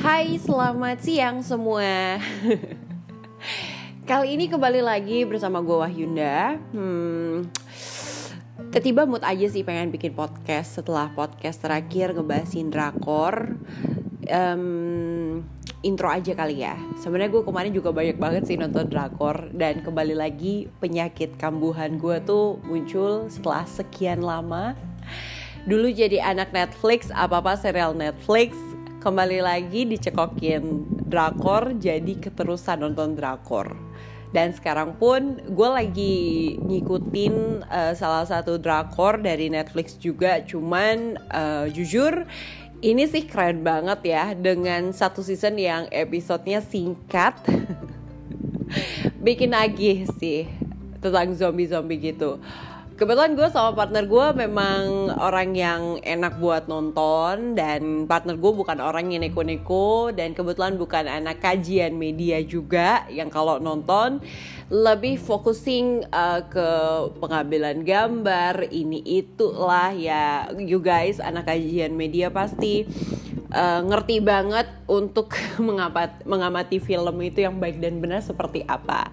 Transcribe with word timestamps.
Hai, 0.00 0.40
selamat 0.40 1.04
siang 1.04 1.44
semua. 1.44 2.16
Kali 4.08 4.32
ini 4.32 4.48
kembali 4.48 4.80
lagi 4.80 5.28
bersama 5.28 5.60
gue 5.60 5.76
Wahyunda. 5.76 6.56
Hmm, 6.72 7.44
tiba 8.80 9.04
mood 9.04 9.20
aja 9.20 9.44
sih 9.52 9.60
pengen 9.60 9.92
bikin 9.92 10.16
podcast 10.16 10.80
setelah 10.80 11.12
podcast 11.12 11.60
terakhir 11.60 12.16
ngebahasin 12.16 12.72
drakor. 12.72 13.60
Um, 14.24 15.44
intro 15.84 16.08
aja 16.08 16.32
kali 16.32 16.64
ya. 16.64 16.80
Sebenarnya 16.96 17.36
gue 17.36 17.44
kemarin 17.44 17.76
juga 17.76 17.92
banyak 17.92 18.16
banget 18.16 18.48
sih 18.48 18.56
nonton 18.56 18.88
drakor 18.88 19.52
dan 19.52 19.84
kembali 19.84 20.16
lagi 20.16 20.72
penyakit 20.80 21.36
kambuhan 21.36 22.00
gue 22.00 22.24
tuh 22.24 22.56
muncul 22.64 23.28
setelah 23.28 23.68
sekian 23.68 24.24
lama. 24.24 24.72
Dulu 25.68 25.92
jadi 25.92 26.24
anak 26.24 26.56
Netflix, 26.56 27.12
apa-apa 27.12 27.52
serial 27.52 27.92
Netflix, 27.92 28.56
kembali 29.00 29.40
lagi 29.40 29.88
dicekokin 29.88 30.84
drakor 31.08 31.72
jadi 31.80 32.20
keterusan 32.20 32.84
nonton 32.84 33.16
drakor. 33.16 33.72
Dan 34.30 34.52
sekarang 34.54 34.94
pun 35.00 35.40
gue 35.42 35.68
lagi 35.72 36.16
ngikutin 36.60 37.64
uh, 37.66 37.92
salah 37.96 38.28
satu 38.28 38.60
drakor 38.60 39.18
dari 39.18 39.48
Netflix 39.48 39.96
juga. 39.96 40.44
Cuman 40.44 41.16
uh, 41.32 41.66
jujur 41.72 42.28
ini 42.84 43.08
sih 43.08 43.24
keren 43.24 43.64
banget 43.64 44.00
ya 44.06 44.24
dengan 44.36 44.92
satu 44.92 45.24
season 45.24 45.56
yang 45.56 45.88
episodenya 45.90 46.60
singkat. 46.60 47.40
Bikin 49.24 49.56
nagih 49.56 50.06
sih 50.20 50.46
tentang 51.00 51.32
zombie-zombie 51.32 52.12
gitu 52.12 52.38
kebetulan 53.00 53.32
gue 53.32 53.48
sama 53.48 53.72
partner 53.72 54.04
gue 54.04 54.26
memang 54.44 55.08
orang 55.16 55.56
yang 55.56 55.96
enak 56.04 56.36
buat 56.36 56.68
nonton 56.68 57.56
dan 57.56 58.04
partner 58.04 58.36
gue 58.36 58.52
bukan 58.52 58.76
orang 58.76 59.08
yang 59.08 59.24
neko-neko 59.24 60.12
dan 60.12 60.36
kebetulan 60.36 60.76
bukan 60.76 61.08
anak 61.08 61.40
kajian 61.40 61.96
media 61.96 62.44
juga 62.44 63.08
yang 63.08 63.32
kalau 63.32 63.56
nonton 63.56 64.20
lebih 64.68 65.16
focusing 65.16 66.04
uh, 66.12 66.44
ke 66.44 66.68
pengambilan 67.24 67.88
gambar 67.88 68.68
ini 68.68 69.00
itulah 69.02 69.96
ya. 69.96 70.52
You 70.60 70.84
guys 70.84 71.24
anak 71.24 71.48
kajian 71.48 71.96
media 71.96 72.28
pasti 72.28 72.84
uh, 73.54 73.80
ngerti 73.84 74.22
banget 74.22 74.66
untuk 74.86 75.34
mengamat, 75.58 76.22
mengamati 76.26 76.78
film 76.78 77.16
itu 77.22 77.44
yang 77.44 77.58
baik 77.58 77.78
dan 77.82 77.98
benar 77.98 78.22
seperti 78.22 78.64
apa. 78.66 79.10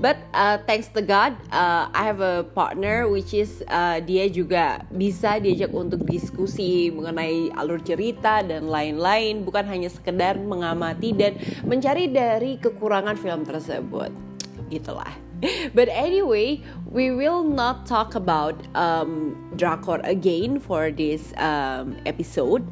But 0.00 0.18
uh, 0.32 0.60
thanks 0.64 0.88
to 0.96 1.04
God, 1.04 1.36
uh, 1.52 1.92
I 1.92 2.02
have 2.08 2.24
a 2.24 2.42
partner 2.42 3.06
which 3.08 3.36
is 3.36 3.60
uh, 3.68 4.00
dia 4.00 4.28
juga 4.32 4.84
bisa 4.88 5.36
diajak 5.36 5.70
untuk 5.72 6.04
diskusi 6.08 6.88
mengenai 6.88 7.52
alur 7.56 7.80
cerita 7.84 8.40
dan 8.40 8.68
lain-lain, 8.68 9.44
bukan 9.44 9.68
hanya 9.68 9.92
sekedar 9.92 10.40
mengamati 10.40 11.12
dan 11.12 11.36
mencari 11.64 12.08
dari 12.08 12.56
kekurangan 12.56 13.16
film 13.20 13.44
tersebut. 13.44 14.10
Itulah. 14.72 15.12
But 15.76 15.90
anyway, 15.90 16.62
we 16.86 17.10
will 17.10 17.42
not 17.42 17.86
talk 17.86 18.14
about 18.14 18.56
um, 18.74 19.36
Drakor 19.58 20.00
again 20.06 20.62
for 20.62 20.90
this 20.90 21.34
um, 21.36 21.98
episode 22.06 22.62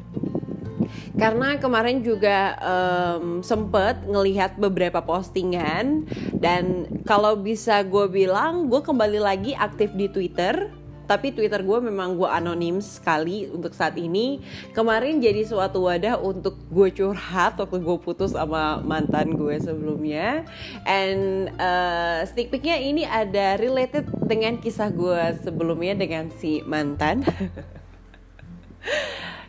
karena 1.15 1.59
kemarin 1.59 2.01
juga 2.01 2.55
um, 2.61 3.43
sempet 3.43 4.03
ngelihat 4.07 4.55
beberapa 4.57 5.03
postingan 5.03 6.07
dan 6.37 6.87
kalau 7.03 7.35
bisa 7.39 7.83
gue 7.83 8.07
bilang 8.07 8.67
gue 8.71 8.81
kembali 8.83 9.19
lagi 9.19 9.51
aktif 9.57 9.91
di 9.95 10.07
Twitter 10.07 10.81
tapi 11.11 11.35
Twitter 11.35 11.59
gue 11.59 11.79
memang 11.83 12.15
gue 12.15 12.23
anonim 12.23 12.79
sekali 12.79 13.43
untuk 13.51 13.75
saat 13.75 13.99
ini. 13.99 14.39
Kemarin 14.71 15.19
jadi 15.19 15.43
suatu 15.43 15.83
wadah 15.83 16.15
untuk 16.23 16.55
gue 16.71 16.87
curhat 16.95 17.59
waktu 17.59 17.83
gue 17.83 17.97
putus 17.99 18.31
sama 18.31 18.79
mantan 18.79 19.35
gue 19.35 19.59
sebelumnya. 19.59 20.47
And 20.87 21.51
uh, 21.59 22.23
sneak 22.31 22.47
peeknya 22.47 22.79
ini 22.79 23.03
ada 23.03 23.59
related 23.59 24.07
dengan 24.23 24.63
kisah 24.63 24.87
gue 24.87 25.35
sebelumnya 25.43 25.99
dengan 25.99 26.31
si 26.31 26.63
mantan. 26.63 27.27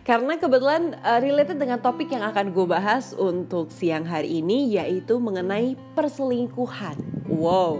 Karena 0.03 0.35
kebetulan 0.35 0.99
uh, 1.07 1.23
related 1.23 1.63
dengan 1.63 1.79
topik 1.79 2.11
yang 2.11 2.27
akan 2.27 2.51
gue 2.51 2.67
bahas 2.67 3.15
untuk 3.15 3.71
siang 3.71 4.03
hari 4.03 4.43
ini 4.43 4.75
yaitu 4.75 5.23
mengenai 5.23 5.79
perselingkuhan. 5.95 6.99
Wow. 7.31 7.79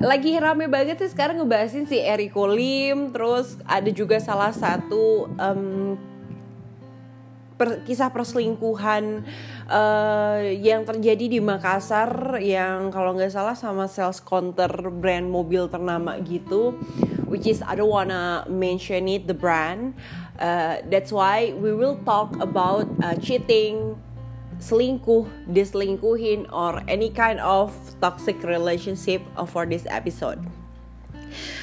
Lagi 0.00 0.40
rame 0.40 0.64
banget 0.64 0.96
sih 1.04 1.12
sekarang 1.12 1.44
ngebahasin 1.44 1.84
si 1.84 2.00
Eriko 2.00 2.48
Lim, 2.48 3.12
terus 3.12 3.60
ada 3.68 3.92
juga 3.92 4.16
salah 4.16 4.48
satu 4.48 5.28
um, 5.36 6.00
per, 7.60 7.84
kisah 7.84 8.08
perselingkuhan 8.08 9.20
uh, 9.68 10.40
yang 10.48 10.88
terjadi 10.88 11.36
di 11.36 11.40
Makassar 11.44 12.40
yang 12.40 12.88
kalau 12.88 13.12
nggak 13.12 13.28
salah 13.28 13.52
sama 13.52 13.84
sales 13.84 14.24
counter 14.24 14.88
brand 14.88 15.28
mobil 15.28 15.68
ternama 15.68 16.16
gitu, 16.24 16.72
which 17.28 17.44
is 17.44 17.60
I 17.60 17.76
don't 17.76 17.92
wanna 17.92 18.48
mention 18.48 19.04
it 19.12 19.28
the 19.28 19.36
brand. 19.36 19.92
Uh, 20.40 20.80
that's 20.88 21.12
why 21.12 21.52
we 21.60 21.76
will 21.76 22.00
talk 22.08 22.32
about 22.40 22.88
uh, 23.04 23.12
cheating, 23.20 23.92
selingkuh, 24.56 25.28
diselingkuhin, 25.52 26.48
or 26.48 26.80
any 26.88 27.12
kind 27.12 27.36
of 27.44 27.76
toxic 28.00 28.40
relationship 28.40 29.20
for 29.52 29.68
this 29.68 29.84
episode. 29.92 30.40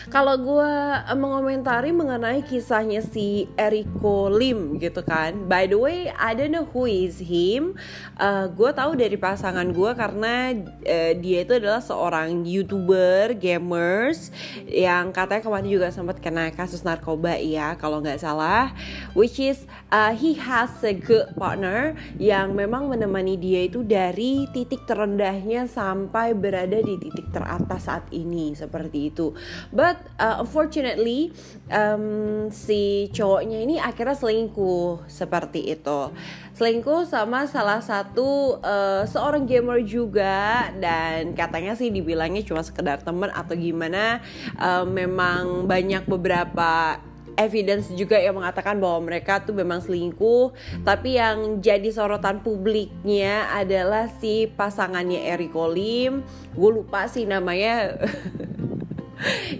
Kalau 0.07 0.35
gue 0.39 0.72
uh, 0.72 1.17
mengomentari 1.17 1.91
mengenai 1.91 2.45
kisahnya 2.45 3.03
si 3.03 3.50
Eriko 3.57 4.29
Lim 4.31 4.78
gitu 4.78 5.01
kan. 5.01 5.50
By 5.50 5.67
the 5.67 5.79
way, 5.79 5.97
I 6.13 6.38
don't 6.38 6.53
know 6.53 6.69
who 6.69 6.85
is 6.85 7.19
him. 7.19 7.75
Uh, 8.16 8.50
Gue 8.53 8.72
tahu 8.72 8.97
dari 8.97 9.19
pasangan 9.19 9.67
gue 9.69 9.91
karena 9.94 10.53
uh, 10.66 11.13
dia 11.17 11.44
itu 11.44 11.57
adalah 11.57 11.81
seorang 11.81 12.45
youtuber, 12.45 13.35
gamers 13.38 14.29
Yang 14.66 15.06
katanya 15.13 15.41
kemarin 15.44 15.69
juga 15.69 15.88
sempat 15.89 16.17
kena 16.22 16.50
kasus 16.53 16.81
narkoba 16.85 17.35
ya 17.38 17.75
kalau 17.75 18.00
nggak 18.00 18.22
salah. 18.22 18.72
Which 19.13 19.41
is 19.41 19.66
uh, 19.91 20.13
he 20.13 20.38
has 20.38 20.72
a 20.83 20.94
good 20.94 21.33
partner 21.35 21.97
yang 22.17 22.53
memang 22.56 22.89
menemani 22.91 23.38
dia 23.39 23.67
itu 23.67 23.83
dari 23.83 24.47
titik 24.51 24.88
terendahnya 24.88 25.67
sampai 25.67 26.33
berada 26.33 26.79
di 26.79 26.95
titik 27.00 27.29
teratas 27.31 27.88
saat 27.88 28.06
ini 28.11 28.51
seperti 28.53 29.13
itu 29.13 29.31
But 29.72 30.00
uh, 30.19 30.39
unfortunately 30.41 31.35
um, 31.67 32.47
si 32.51 33.11
cowoknya 33.11 33.59
ini 33.63 33.75
akhirnya 33.78 34.16
selingkuh 34.16 35.07
seperti 35.07 35.75
itu. 35.75 36.11
Selingkuh 36.57 37.05
sama 37.05 37.45
salah 37.45 37.83
satu 37.83 38.57
uh, 38.63 39.03
seorang 39.06 39.45
gamer 39.45 39.85
juga 39.85 40.72
dan 40.79 41.38
katanya 41.38 41.77
sih 41.77 41.94
dibilangnya 41.94 42.41
cuma 42.41 42.66
sekedar 42.66 43.03
temen 43.03 43.29
atau 43.29 43.53
gimana. 43.53 44.23
Uh, 44.57 44.88
memang 44.88 45.69
banyak 45.69 46.07
beberapa 46.09 46.97
evidence 47.38 47.94
juga 47.94 48.17
yang 48.17 48.41
mengatakan 48.41 48.81
bahwa 48.81 49.06
mereka 49.13 49.45
tuh 49.45 49.53
memang 49.53 49.79
selingkuh. 49.79 50.51
Tapi 50.81 51.22
yang 51.22 51.61
jadi 51.61 51.88
sorotan 51.94 52.41
publiknya 52.41 53.53
adalah 53.53 54.09
si 54.17 54.50
pasangannya 54.50 55.29
Eriko 55.29 55.69
Lim 55.69 56.25
gue 56.57 56.72
lupa 56.73 57.06
sih 57.06 57.29
namanya 57.29 57.94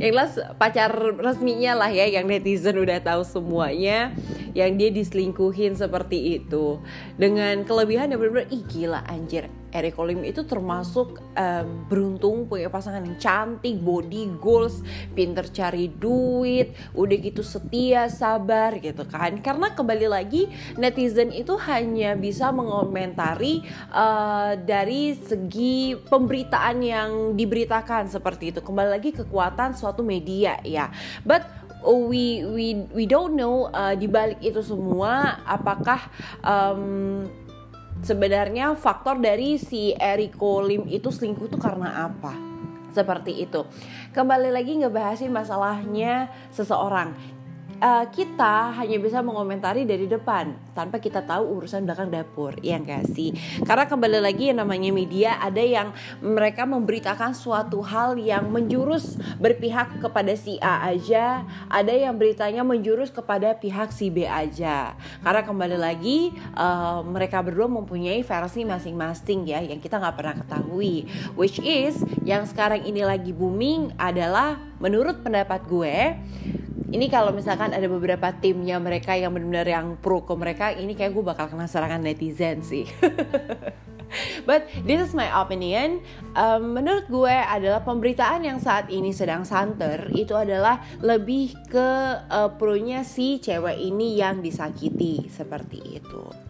yang 0.02 0.14
jelas 0.14 0.38
pacar 0.62 0.94
resminya 1.18 1.74
lah 1.74 1.90
ya 1.90 2.06
yang 2.06 2.30
netizen 2.30 2.78
udah 2.78 3.02
tahu 3.02 3.26
semuanya 3.26 4.14
yang 4.54 4.78
dia 4.78 4.90
diselingkuhin 4.90 5.78
seperti 5.78 6.42
itu. 6.42 6.82
Dengan 7.18 7.66
kelebihan 7.66 8.14
yang 8.14 8.22
benar-benar 8.22 8.50
ih 8.54 8.64
gila 8.66 9.02
anjir 9.06 9.50
Eric 9.78 10.02
Olim 10.02 10.26
itu 10.26 10.42
termasuk 10.42 11.22
um, 11.38 11.68
beruntung 11.86 12.50
punya 12.50 12.66
pasangan 12.74 13.06
yang 13.06 13.18
cantik, 13.22 13.78
body 13.78 14.34
goals, 14.42 14.82
pinter 15.14 15.46
cari 15.54 15.86
duit, 15.94 16.74
udah 16.98 17.18
gitu 17.22 17.46
setia, 17.46 18.10
sabar 18.10 18.82
gitu 18.82 19.06
kan. 19.06 19.38
Karena 19.46 19.78
kembali 19.78 20.08
lagi 20.10 20.50
netizen 20.82 21.30
itu 21.30 21.54
hanya 21.70 22.18
bisa 22.18 22.50
mengomentari 22.50 23.62
uh, 23.94 24.58
dari 24.58 25.14
segi 25.14 25.94
pemberitaan 25.94 26.78
yang 26.82 27.10
diberitakan 27.38 28.10
seperti 28.10 28.50
itu. 28.50 28.60
Kembali 28.66 28.90
lagi 28.98 29.14
kekuatan 29.14 29.78
suatu 29.78 30.02
media 30.02 30.58
ya. 30.66 30.90
But 31.22 31.46
we 31.86 32.44
we 32.44 32.66
we 32.92 33.04
don't 33.06 33.38
know 33.38 33.70
uh, 33.70 33.94
di 33.94 34.10
balik 34.10 34.42
itu 34.42 34.60
semua 34.66 35.40
apakah 35.46 36.10
um, 36.42 37.24
sebenarnya 38.02 38.74
faktor 38.78 39.18
dari 39.22 39.58
si 39.58 39.94
Eriko 39.96 40.62
Lim 40.62 40.86
itu 40.90 41.10
selingkuh 41.10 41.48
tuh 41.50 41.62
karena 41.62 42.10
apa? 42.10 42.34
Seperti 42.94 43.46
itu. 43.46 43.62
Kembali 44.14 44.50
lagi 44.50 44.74
ngebahasin 44.82 45.30
masalahnya 45.30 46.34
seseorang. 46.50 47.37
Uh, 47.82 48.06
kita 48.10 48.74
hanya 48.78 48.98
bisa 48.98 49.22
mengomentari 49.22 49.86
dari 49.86 50.10
depan 50.10 50.54
tanpa 50.74 51.02
kita 51.02 51.26
tahu 51.26 51.62
urusan 51.62 51.86
belakang 51.86 52.10
dapur 52.10 52.54
ya 52.62 52.78
enggak 52.78 53.10
sih? 53.14 53.34
Karena 53.66 53.86
kembali 53.90 54.20
lagi 54.22 54.50
yang 54.54 54.62
namanya 54.62 54.90
media 54.94 55.38
ada 55.42 55.62
yang 55.62 55.94
mereka 56.22 56.66
memberitakan 56.66 57.34
suatu 57.34 57.82
hal 57.82 58.18
yang 58.18 58.50
menjurus 58.50 59.18
berpihak 59.42 60.02
kepada 60.02 60.34
si 60.38 60.58
A 60.62 60.90
aja 60.90 61.46
ada 61.70 61.94
yang 61.94 62.18
beritanya 62.18 62.62
menjurus 62.62 63.10
kepada 63.10 63.54
pihak 63.58 63.94
si 63.94 64.10
B 64.10 64.26
aja. 64.26 64.98
Karena 65.22 65.42
kembali 65.46 65.78
lagi 65.78 66.34
uh, 66.58 67.02
mereka 67.06 67.42
berdua 67.42 67.70
mempunyai 67.70 68.22
versi 68.22 68.66
masing-masing 68.66 69.50
ya 69.50 69.60
yang 69.62 69.80
kita 69.82 69.98
nggak 69.98 70.16
pernah 70.18 70.36
ketahui. 70.38 71.10
Which 71.34 71.62
is 71.62 72.00
yang 72.26 72.46
sekarang 72.46 72.86
ini 72.86 73.06
lagi 73.06 73.34
booming 73.34 73.98
adalah 73.98 74.60
menurut 74.78 75.26
pendapat 75.26 75.66
gue 75.66 75.96
ini 76.88 77.12
kalau 77.12 77.36
misalkan 77.36 77.76
ada 77.76 77.88
beberapa 77.92 78.32
timnya 78.40 78.80
mereka 78.80 79.16
yang 79.16 79.36
benar-benar 79.36 79.68
yang 79.68 79.88
pro 80.00 80.24
ke 80.24 80.34
mereka 80.40 80.72
ini 80.72 80.96
kayak 80.96 81.12
gue 81.12 81.24
bakal 81.24 81.52
kena 81.52 81.68
serangan 81.68 82.00
netizen 82.00 82.64
sih 82.64 82.88
But 84.48 84.72
this 84.88 85.04
is 85.04 85.12
my 85.12 85.28
opinion. 85.28 86.00
Um, 86.32 86.80
menurut 86.80 87.12
gue 87.12 87.36
adalah 87.36 87.84
pemberitaan 87.84 88.48
yang 88.48 88.60
saat 88.64 88.88
ini 88.88 89.12
sedang 89.12 89.44
santer 89.44 90.08
itu 90.16 90.32
adalah 90.32 90.80
lebih 91.04 91.52
ke 91.68 91.90
uh, 92.32 92.50
pro-nya 92.56 93.04
si 93.04 93.44
cewek 93.44 93.76
ini 93.76 94.16
yang 94.16 94.40
disakiti 94.40 95.28
seperti 95.28 96.00
itu. 96.00 96.47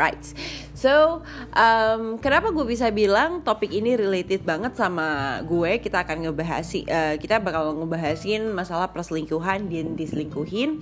Right. 0.00 0.24
So, 0.72 1.20
um, 1.52 2.16
kenapa 2.24 2.48
gue 2.56 2.64
bisa 2.64 2.88
bilang 2.88 3.44
topik 3.44 3.68
ini 3.68 4.00
related 4.00 4.48
banget 4.48 4.72
sama 4.80 5.36
gue? 5.44 5.76
Kita 5.76 6.08
akan 6.08 6.24
ngebahas, 6.24 6.64
uh, 6.64 7.14
kita 7.20 7.36
bakal 7.36 7.76
ngebahasin 7.76 8.48
masalah 8.48 8.88
perselingkuhan 8.88 9.68
dan 9.68 9.92
diselingkuhin, 10.00 10.80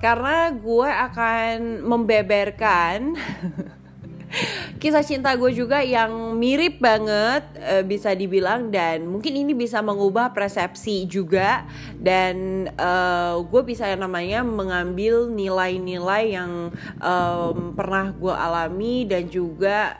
karena 0.00 0.48
gue 0.48 0.88
akan 0.88 1.84
membeberkan 1.84 3.12
kisah 4.82 5.04
cinta 5.06 5.32
gue 5.38 5.50
juga 5.54 5.80
yang 5.80 6.34
mirip 6.36 6.82
banget 6.82 7.44
uh, 7.60 7.82
bisa 7.86 8.12
dibilang 8.12 8.68
dan 8.68 9.06
mungkin 9.06 9.32
ini 9.32 9.54
bisa 9.54 9.80
mengubah 9.80 10.34
persepsi 10.34 11.06
juga 11.06 11.64
dan 11.96 12.68
uh, 12.76 13.40
gue 13.44 13.62
bisa 13.62 13.88
namanya 13.94 14.42
mengambil 14.42 15.30
nilai-nilai 15.30 16.34
yang 16.34 16.74
um, 17.00 17.72
pernah 17.72 18.10
gue 18.12 18.34
alami 18.34 19.06
dan 19.06 19.30
juga 19.30 19.98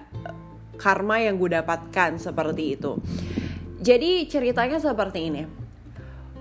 karma 0.76 1.22
yang 1.22 1.38
gue 1.38 1.54
dapatkan 1.54 2.18
seperti 2.18 2.76
itu. 2.76 2.98
Jadi 3.84 4.26
ceritanya 4.26 4.80
seperti 4.80 5.20
ini. 5.30 5.42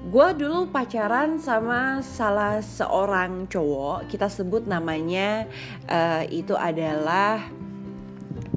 Gue 0.04 0.36
dulu 0.36 0.68
pacaran 0.68 1.40
sama 1.40 2.04
salah 2.04 2.60
seorang 2.60 3.48
cowok, 3.48 4.12
kita 4.12 4.28
sebut 4.28 4.68
namanya 4.68 5.48
uh, 5.88 6.28
itu 6.28 6.60
adalah 6.60 7.40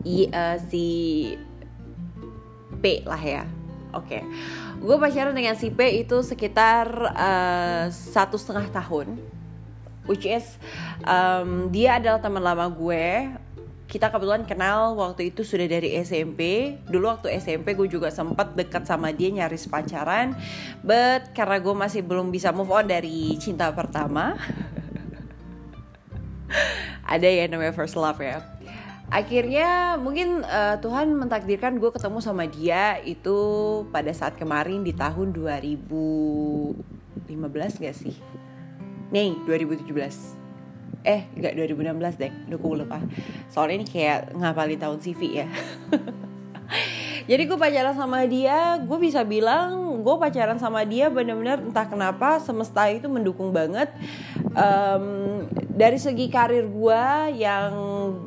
I, 0.07 0.31
uh, 0.31 0.57
si 0.71 0.87
P 2.79 3.03
lah 3.03 3.19
ya. 3.19 3.45
Oke, 3.97 4.21
okay. 4.21 4.23
gue 4.77 4.97
pacaran 5.01 5.33
dengan 5.33 5.57
si 5.57 5.73
P 5.73 6.05
itu 6.05 6.21
sekitar 6.21 6.85
uh, 7.17 7.89
satu 7.89 8.37
setengah 8.37 8.69
tahun, 8.69 9.17
which 10.05 10.29
is 10.29 10.61
um, 11.09 11.73
dia 11.73 11.97
adalah 11.97 12.21
teman 12.21 12.45
lama 12.45 12.69
gue. 12.69 13.33
Kita 13.87 14.11
kebetulan 14.11 14.45
kenal 14.45 14.99
waktu 14.99 15.31
itu 15.33 15.47
sudah 15.47 15.65
dari 15.65 15.97
SMP. 16.03 16.75
Dulu 16.91 17.09
waktu 17.09 17.41
SMP 17.41 17.73
gue 17.73 17.89
juga 17.89 18.13
sempat 18.13 18.53
dekat 18.53 18.85
sama 18.85 19.15
dia 19.17 19.33
nyaris 19.33 19.65
pacaran, 19.65 20.37
but 20.85 21.33
karena 21.33 21.57
gue 21.57 21.75
masih 21.75 22.03
belum 22.05 22.29
bisa 22.29 22.53
move 22.53 22.69
on 22.69 22.85
dari 22.85 23.33
cinta 23.41 23.73
pertama. 23.73 24.37
ada 27.07 27.27
ya 27.27 27.47
namanya 27.47 27.75
first 27.75 27.95
love 27.95 28.19
ya 28.19 28.43
akhirnya 29.09 29.97
mungkin 30.01 30.43
uh, 30.43 30.77
Tuhan 30.83 31.15
mentakdirkan 31.15 31.79
gue 31.79 31.91
ketemu 31.95 32.19
sama 32.19 32.45
dia 32.51 32.99
itu 33.03 33.39
pada 33.95 34.11
saat 34.11 34.35
kemarin 34.35 34.83
di 34.83 34.93
tahun 34.93 35.31
2015 35.35 37.83
gak 37.83 37.97
sih? 37.97 38.17
Nih 39.15 39.39
2017 39.47 39.87
Eh 41.07 41.23
gak 41.39 41.55
2016 41.55 42.19
deh. 42.19 42.33
Udah 42.51 42.59
gue 42.59 42.73
lupa. 42.83 42.99
Soalnya 43.47 43.83
ini 43.83 43.87
kayak 43.87 44.35
ngapalin 44.35 44.79
tahun 44.79 44.99
CV 44.99 45.21
ya. 45.45 45.49
Jadi 47.31 47.43
gue 47.47 47.59
pacaran 47.59 47.95
sama 47.95 48.27
dia 48.27 48.79
Gue 48.83 48.99
bisa 49.03 49.23
bilang 49.23 49.86
Gue 50.07 50.23
pacaran 50.23 50.55
sama 50.55 50.87
dia 50.87 51.11
bener-bener 51.11 51.59
entah 51.67 51.83
kenapa 51.83 52.39
Semesta 52.39 52.87
itu 52.87 53.11
mendukung 53.11 53.51
banget. 53.51 53.91
Um, 54.55 55.51
dari 55.75 55.99
segi 55.99 56.31
karir 56.31 56.71
gue 56.71 57.05
yang 57.35 57.75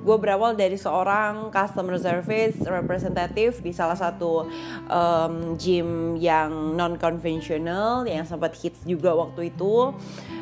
gue 0.04 0.18
berawal 0.20 0.60
dari 0.60 0.76
seorang 0.76 1.48
customer 1.48 1.96
service 1.96 2.60
representative 2.68 3.64
di 3.64 3.72
salah 3.72 3.96
satu 3.96 4.44
um, 4.92 5.56
gym 5.56 6.20
yang 6.20 6.76
non 6.76 7.00
konvensional 7.00 8.04
yang 8.04 8.28
sempat 8.28 8.60
hits 8.60 8.84
juga 8.84 9.16
waktu 9.16 9.56
itu. 9.56 9.96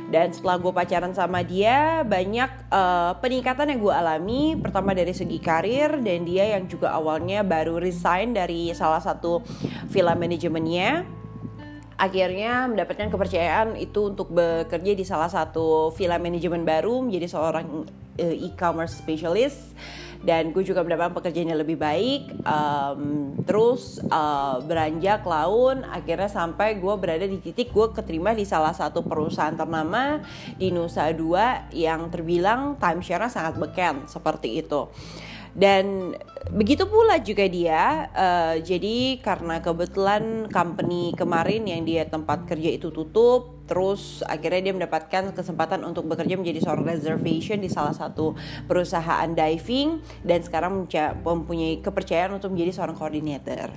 Dan 0.10 0.34
setelah 0.34 0.58
gue 0.58 0.74
pacaran 0.74 1.14
sama 1.14 1.46
dia 1.46 2.02
banyak 2.02 2.50
uh, 2.74 3.14
peningkatan 3.22 3.78
yang 3.78 3.80
gue 3.86 3.94
alami. 3.94 4.44
Pertama 4.58 4.98
dari 4.98 5.14
segi 5.14 5.38
karir 5.38 6.02
dan 6.02 6.26
dia 6.26 6.58
yang 6.58 6.66
juga 6.66 6.98
awalnya 6.98 7.46
baru 7.46 7.78
resign 7.78 8.34
dari 8.34 8.74
salah 8.74 9.06
satu 9.06 9.46
film 9.94 10.18
manajemennya 10.18 11.18
akhirnya 11.98 12.70
mendapatkan 12.70 13.10
kepercayaan 13.10 13.74
itu 13.76 14.14
untuk 14.14 14.30
bekerja 14.30 14.94
di 14.94 15.02
salah 15.02 15.28
satu 15.28 15.90
film 15.98 16.22
manajemen 16.22 16.62
baru 16.62 17.02
menjadi 17.02 17.28
seorang 17.28 17.90
uh, 18.22 18.36
e-commerce 18.38 19.02
specialist. 19.02 19.74
Dan 20.18 20.50
gue 20.50 20.66
juga 20.66 20.82
mendapatkan 20.82 21.14
pekerjaan 21.14 21.54
lebih 21.54 21.78
baik. 21.78 22.42
Um, 22.42 23.38
terus 23.46 24.02
uh, 24.10 24.58
beranjak 24.66 25.22
laun 25.22 25.86
akhirnya 25.86 26.26
sampai 26.26 26.82
gue 26.82 26.94
berada 26.98 27.30
di 27.30 27.38
titik 27.38 27.70
gue 27.70 27.94
keterima 27.94 28.34
di 28.34 28.42
salah 28.42 28.74
satu 28.74 29.06
perusahaan 29.06 29.54
ternama 29.54 30.26
di 30.58 30.74
Nusa 30.74 31.14
Dua 31.14 31.70
yang 31.70 32.10
terbilang 32.10 32.82
timeshare-nya 32.82 33.30
sangat 33.30 33.62
beken 33.62 34.10
seperti 34.10 34.58
itu 34.66 34.90
dan 35.58 36.14
begitu 36.54 36.86
pula 36.86 37.18
juga 37.18 37.50
dia 37.50 38.14
uh, 38.14 38.56
jadi 38.62 39.18
karena 39.26 39.58
kebetulan 39.58 40.46
company 40.54 41.18
kemarin 41.18 41.66
yang 41.66 41.82
dia 41.82 42.06
tempat 42.06 42.46
kerja 42.46 42.78
itu 42.78 42.94
tutup 42.94 43.58
terus 43.66 44.22
akhirnya 44.24 44.70
dia 44.70 44.74
mendapatkan 44.78 45.34
kesempatan 45.34 45.82
untuk 45.82 46.06
bekerja 46.08 46.38
menjadi 46.38 46.62
seorang 46.62 46.86
reservation 46.86 47.58
di 47.60 47.74
salah 47.74 47.92
satu 47.92 48.38
perusahaan 48.70 49.28
diving 49.34 50.00
dan 50.22 50.46
sekarang 50.46 50.86
mempunyai 51.26 51.82
kepercayaan 51.82 52.38
untuk 52.38 52.56
menjadi 52.56 52.72
seorang 52.78 52.96
koordinator. 52.96 53.74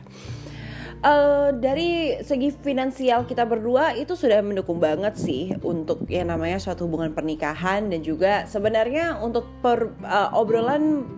Uh, 1.00 1.56
dari 1.56 2.20
segi 2.20 2.52
finansial 2.52 3.24
kita 3.24 3.48
berdua 3.48 3.96
itu 3.96 4.12
sudah 4.12 4.44
mendukung 4.44 4.76
banget 4.76 5.16
sih 5.16 5.56
untuk 5.64 6.04
yang 6.12 6.28
namanya 6.28 6.60
suatu 6.60 6.84
hubungan 6.84 7.16
pernikahan 7.16 7.88
dan 7.88 8.04
juga 8.04 8.44
sebenarnya 8.44 9.16
untuk 9.16 9.48
per, 9.64 9.96
uh, 10.04 10.28
obrolan 10.36 11.08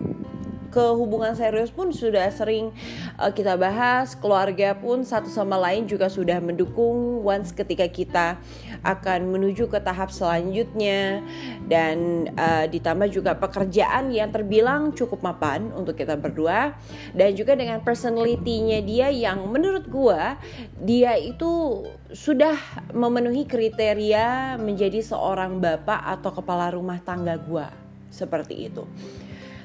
ke 0.73 0.81
hubungan 0.97 1.37
serius 1.37 1.69
pun 1.69 1.93
sudah 1.93 2.33
sering 2.33 2.73
uh, 3.21 3.29
kita 3.29 3.53
bahas. 3.53 4.17
Keluarga 4.17 4.73
pun 4.73 5.05
satu 5.05 5.29
sama 5.29 5.61
lain 5.61 5.85
juga 5.85 6.09
sudah 6.09 6.41
mendukung 6.41 7.21
once 7.21 7.53
ketika 7.53 7.85
kita 7.85 8.41
akan 8.81 9.29
menuju 9.29 9.69
ke 9.69 9.77
tahap 9.77 10.09
selanjutnya. 10.09 11.21
Dan 11.69 12.27
uh, 12.33 12.65
ditambah 12.65 13.13
juga 13.13 13.37
pekerjaan 13.37 14.09
yang 14.09 14.33
terbilang 14.33 14.97
cukup 14.97 15.21
mapan 15.21 15.69
untuk 15.77 15.93
kita 15.93 16.17
berdua. 16.17 16.73
Dan 17.13 17.37
juga 17.37 17.53
dengan 17.53 17.85
personality-nya 17.85 18.81
dia 18.81 19.13
yang 19.13 19.45
menurut 19.53 19.85
gua 19.85 20.41
dia 20.81 21.13
itu 21.21 21.85
sudah 22.09 22.57
memenuhi 22.89 23.45
kriteria 23.45 24.57
menjadi 24.57 25.05
seorang 25.05 25.61
bapak 25.61 26.01
atau 26.17 26.33
kepala 26.33 26.73
rumah 26.73 26.97
tangga 27.05 27.37
gua. 27.37 27.69
Seperti 28.09 28.69
itu. 28.69 28.85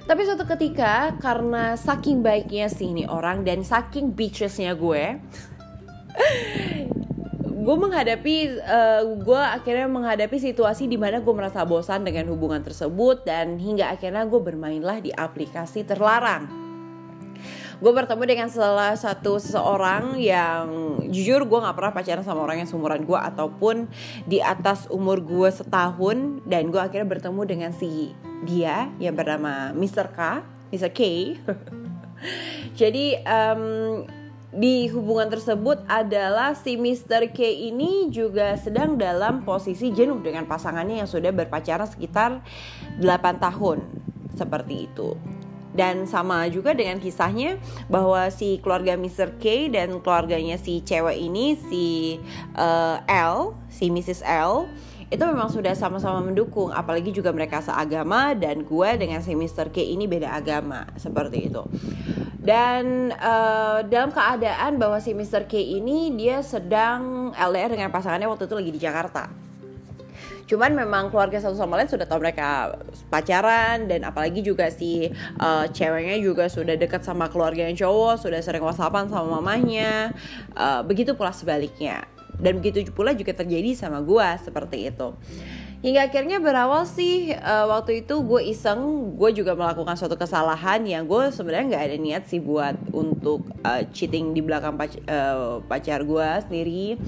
Tapi 0.09 0.25
suatu 0.25 0.49
ketika 0.49 1.13
karena 1.21 1.77
saking 1.77 2.25
baiknya 2.25 2.73
sih 2.73 2.97
ini 2.97 3.05
orang 3.05 3.45
dan 3.45 3.61
saking 3.61 4.17
bitchesnya 4.17 4.73
gue, 4.73 5.21
gue 7.69 7.77
menghadapi 7.77 8.57
uh, 8.65 9.05
gue 9.21 9.43
akhirnya 9.45 9.85
menghadapi 9.85 10.41
situasi 10.41 10.89
di 10.89 10.97
mana 10.97 11.21
gue 11.21 11.35
merasa 11.37 11.61
bosan 11.69 12.09
dengan 12.09 12.33
hubungan 12.33 12.65
tersebut 12.65 13.29
dan 13.29 13.61
hingga 13.61 13.93
akhirnya 13.93 14.25
gue 14.25 14.41
bermainlah 14.41 15.05
di 15.05 15.13
aplikasi 15.13 15.85
terlarang 15.85 16.68
gue 17.79 17.93
bertemu 17.95 18.23
dengan 18.27 18.49
salah 18.51 18.99
satu 18.99 19.39
seseorang 19.39 20.19
yang 20.19 20.99
jujur 21.07 21.47
gue 21.47 21.59
nggak 21.63 21.77
pernah 21.79 21.95
pacaran 21.95 22.27
sama 22.27 22.43
orang 22.43 22.67
yang 22.67 22.69
seumuran 22.69 23.07
gue 23.07 23.15
ataupun 23.15 23.87
di 24.27 24.43
atas 24.43 24.91
umur 24.91 25.23
gue 25.23 25.47
setahun 25.47 26.43
dan 26.43 26.75
gue 26.75 26.81
akhirnya 26.83 27.07
bertemu 27.07 27.43
dengan 27.47 27.71
si 27.71 28.11
dia 28.43 28.91
yang 28.99 29.15
bernama 29.15 29.71
Mr. 29.79 30.11
K, 30.11 30.43
Mr. 30.75 30.91
K. 30.91 31.01
Jadi 32.81 33.15
um, 33.23 34.03
di 34.51 34.91
hubungan 34.91 35.31
tersebut 35.31 35.79
adalah 35.87 36.59
si 36.59 36.75
Mr. 36.75 37.31
K 37.31 37.47
ini 37.47 38.11
juga 38.11 38.59
sedang 38.59 38.99
dalam 38.99 39.47
posisi 39.47 39.95
jenuh 39.95 40.19
dengan 40.19 40.51
pasangannya 40.51 40.99
yang 41.05 41.11
sudah 41.11 41.31
berpacaran 41.31 41.87
sekitar 41.87 42.43
8 42.99 43.07
tahun 43.39 43.87
seperti 44.35 44.91
itu. 44.91 45.38
Dan 45.79 46.11
sama 46.11 46.51
juga 46.51 46.75
dengan 46.75 46.99
kisahnya 46.99 47.63
bahwa 47.87 48.27
si 48.35 48.59
keluarga 48.59 48.99
Mr. 48.99 49.39
K 49.39 49.71
dan 49.71 50.03
keluarganya 50.03 50.59
si 50.59 50.83
cewek 50.83 51.15
ini 51.15 51.55
si 51.71 52.19
uh, 52.59 52.99
L, 53.07 53.55
si 53.71 53.87
Mrs. 53.95 54.27
L 54.27 54.67
itu 55.09 55.25
memang 55.25 55.49
sudah 55.49 55.73
sama-sama 55.73 56.21
mendukung 56.21 56.69
apalagi 56.69 57.17
juga 57.17 57.33
mereka 57.33 57.65
seagama 57.65 58.37
dan 58.37 58.61
gue 58.61 58.91
dengan 59.01 59.25
si 59.25 59.33
Mr. 59.33 59.73
K 59.73 59.81
ini 59.81 60.05
beda 60.05 60.37
agama 60.37 60.85
seperti 61.01 61.49
itu 61.49 61.65
dan 62.45 63.13
uh, 63.17 63.81
dalam 63.89 64.13
keadaan 64.13 64.77
bahwa 64.77 65.01
si 65.01 65.17
Mr. 65.17 65.49
K 65.49 65.57
ini 65.57 66.13
dia 66.13 66.45
sedang 66.45 67.33
LDR 67.33 67.73
dengan 67.73 67.89
pasangannya 67.89 68.29
waktu 68.29 68.45
itu 68.45 68.57
lagi 68.57 68.73
di 68.73 68.81
Jakarta 68.81 69.48
cuman 70.49 70.73
memang 70.73 71.13
keluarga 71.13 71.37
satu 71.39 71.55
sama 71.55 71.77
lain 71.77 71.93
sudah 71.93 72.09
tahu 72.09 72.25
mereka 72.25 72.81
pacaran 73.13 73.85
dan 73.85 74.01
apalagi 74.09 74.41
juga 74.41 74.73
si 74.73 75.13
uh, 75.39 75.69
ceweknya 75.69 76.17
juga 76.25 76.49
sudah 76.49 76.75
dekat 76.75 77.05
sama 77.05 77.29
keluarga 77.29 77.69
yang 77.69 77.77
cowok 77.77 78.25
sudah 78.25 78.41
sering 78.41 78.65
whatsappan 78.65 79.13
sama 79.13 79.39
mamanya 79.39 80.17
uh, 80.57 80.81
begitu 80.81 81.13
pula 81.13 81.31
sebaliknya. 81.31 82.09
Dan 82.39 82.63
begitu 82.63 82.87
pula 82.95 83.11
juga 83.19 83.35
terjadi 83.35 83.75
sama 83.75 83.99
gue 83.99 84.29
seperti 84.47 84.87
itu 84.95 85.11
hingga 85.79 86.11
akhirnya 86.11 86.43
berawal 86.43 86.83
sih 86.83 87.31
uh, 87.31 87.71
waktu 87.71 88.03
itu 88.03 88.19
gue 88.27 88.51
iseng 88.51 89.15
gue 89.15 89.31
juga 89.31 89.55
melakukan 89.55 89.95
suatu 89.95 90.19
kesalahan 90.19 90.83
yang 90.83 91.07
gue 91.07 91.31
sebenarnya 91.31 91.67
nggak 91.71 91.85
ada 91.87 91.97
niat 92.03 92.23
sih 92.27 92.43
buat 92.43 92.75
untuk 92.91 93.47
uh, 93.63 93.87
cheating 93.95 94.35
di 94.35 94.43
belakang 94.43 94.75
pac 94.75 94.99
uh, 95.07 95.63
pacar 95.71 96.03
gue 96.03 96.29
sendiri. 96.51 96.99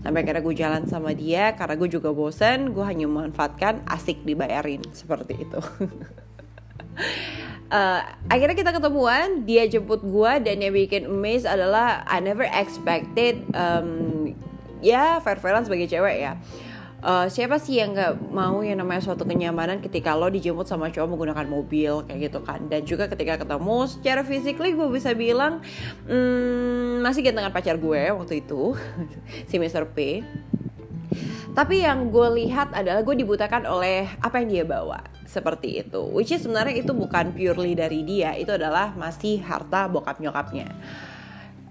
Sampai 0.00 0.24
akhirnya 0.24 0.40
gue 0.40 0.56
jalan 0.56 0.82
sama 0.88 1.12
dia 1.12 1.52
karena 1.52 1.76
gue 1.76 1.88
juga 1.92 2.16
bosen 2.16 2.72
gue 2.72 2.84
hanya 2.84 3.04
memanfaatkan 3.04 3.84
asik 3.92 4.24
dibayarin 4.24 4.80
seperti 4.96 5.44
itu. 5.44 5.60
Uh, 7.68 8.00
akhirnya 8.32 8.56
kita 8.56 8.72
ketemuan 8.72 9.44
dia 9.44 9.68
jemput 9.68 10.00
gue 10.00 10.32
dan 10.40 10.64
yang 10.64 10.72
bikin 10.72 11.12
amazed 11.12 11.44
adalah 11.44 12.00
I 12.08 12.24
never 12.24 12.48
expected 12.48 13.44
um, 13.52 14.32
ya 14.80 15.20
fair 15.20 15.36
sebagai 15.40 15.88
cewek 15.92 16.24
ya 16.24 16.40
uh, 17.04 17.26
siapa 17.28 17.60
sih 17.60 17.78
yang 17.78 17.92
nggak 17.92 18.32
mau 18.32 18.64
yang 18.64 18.80
namanya 18.80 19.04
suatu 19.04 19.28
kenyamanan 19.28 19.84
ketika 19.84 20.16
lo 20.16 20.32
dijemput 20.32 20.64
sama 20.64 20.88
cowok 20.88 21.08
menggunakan 21.12 21.46
mobil 21.46 22.02
kayak 22.08 22.32
gitu 22.32 22.40
kan. 22.40 22.64
Dan 22.66 22.82
juga 22.88 23.06
ketika 23.06 23.44
ketemu 23.44 23.76
secara 23.86 24.24
physically 24.24 24.72
gue 24.72 24.88
bisa 24.88 25.12
bilang 25.12 25.60
hmm, 26.08 27.04
masih 27.04 27.20
gantengan 27.20 27.52
pacar 27.52 27.76
gue 27.76 28.02
waktu 28.10 28.40
itu 28.40 28.72
si 29.52 29.60
Mr. 29.60 29.84
P. 29.92 30.24
Tapi 31.54 31.86
yang 31.86 32.10
gue 32.10 32.28
lihat 32.42 32.74
adalah 32.74 33.06
gue 33.06 33.14
dibutakan 33.14 33.62
oleh 33.70 34.10
apa 34.18 34.42
yang 34.42 34.48
dia 34.50 34.64
bawa 34.66 34.98
seperti 35.22 35.86
itu. 35.86 36.02
Which 36.10 36.34
is 36.34 36.42
sebenarnya 36.42 36.82
itu 36.82 36.90
bukan 36.90 37.30
purely 37.30 37.78
dari 37.78 38.02
dia 38.02 38.34
itu 38.34 38.50
adalah 38.50 38.90
masih 38.98 39.38
harta 39.38 39.86
bokap 39.86 40.18
nyokapnya 40.18 40.74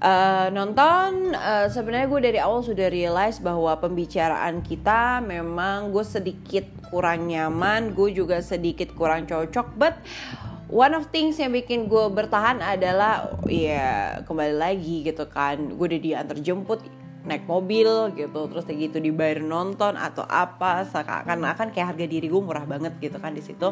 Uh, 0.03 0.51
nonton 0.51 1.31
uh, 1.31 1.71
sebenarnya 1.71 2.11
gue 2.11 2.21
dari 2.27 2.39
awal 2.43 2.59
sudah 2.59 2.91
realize 2.91 3.39
bahwa 3.39 3.71
pembicaraan 3.79 4.59
kita 4.59 5.23
memang 5.23 5.95
gue 5.95 6.03
sedikit 6.03 6.67
kurang 6.91 7.31
nyaman 7.31 7.95
gue 7.95 8.11
juga 8.11 8.43
sedikit 8.43 8.91
kurang 8.99 9.23
cocok. 9.31 9.79
But 9.79 9.95
one 10.67 10.91
of 10.91 11.07
things 11.07 11.39
yang 11.39 11.55
bikin 11.55 11.87
gue 11.87 12.11
bertahan 12.11 12.59
adalah 12.59 13.31
ya 13.47 14.19
kembali 14.27 14.59
lagi 14.59 15.07
gitu 15.07 15.23
kan 15.31 15.71
gue 15.71 15.85
udah 15.87 16.01
diantar 16.03 16.37
jemput 16.43 16.83
naik 17.23 17.47
mobil 17.47 17.87
gitu 18.19 18.51
terus 18.51 18.67
kayak 18.67 18.91
gitu 18.91 18.97
dibayar 18.99 19.39
nonton 19.39 19.95
atau 19.95 20.27
apa 20.27 20.83
seakan-akan 20.83 21.71
kayak 21.71 21.95
harga 21.95 22.05
diri 22.05 22.27
gue 22.27 22.41
murah 22.43 22.67
banget 22.67 22.99
gitu 22.99 23.15
kan 23.17 23.31
di 23.31 23.39
situ. 23.39 23.71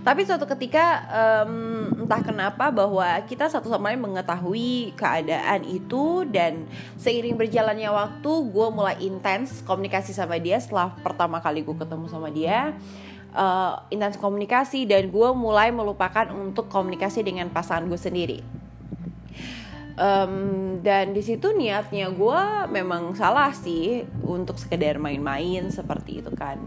Tapi 0.00 0.20
suatu 0.24 0.48
ketika 0.48 1.04
um, 1.12 2.04
entah 2.04 2.24
kenapa 2.24 2.72
bahwa 2.72 3.04
kita 3.28 3.52
satu 3.52 3.68
sama 3.68 3.92
lain 3.92 4.00
mengetahui 4.00 4.96
keadaan 4.96 5.68
itu 5.68 6.24
dan 6.32 6.64
seiring 6.96 7.36
berjalannya 7.36 7.92
waktu 7.92 8.32
gue 8.48 8.68
mulai 8.72 8.96
intens 9.04 9.60
komunikasi 9.68 10.16
sama 10.16 10.40
dia 10.40 10.56
setelah 10.56 10.96
pertama 11.04 11.44
kali 11.44 11.60
gue 11.60 11.76
ketemu 11.76 12.06
sama 12.08 12.32
dia. 12.32 12.72
Uh, 13.28 13.76
intens 13.92 14.16
komunikasi 14.16 14.88
dan 14.88 15.12
gue 15.12 15.28
mulai 15.36 15.68
melupakan 15.68 16.32
untuk 16.32 16.72
komunikasi 16.72 17.20
dengan 17.20 17.52
pasangan 17.52 17.84
gue 17.84 18.00
sendiri 18.00 18.40
um, 19.98 20.34
dan 20.80 21.10
di 21.12 21.20
situ 21.20 21.50
niatnya 21.52 22.14
gue 22.14 22.42
memang 22.70 23.12
salah 23.18 23.50
sih 23.50 24.06
untuk 24.22 24.56
sekedar 24.56 24.96
main-main 24.96 25.68
seperti 25.68 26.22
itu 26.22 26.30
kan. 26.38 26.62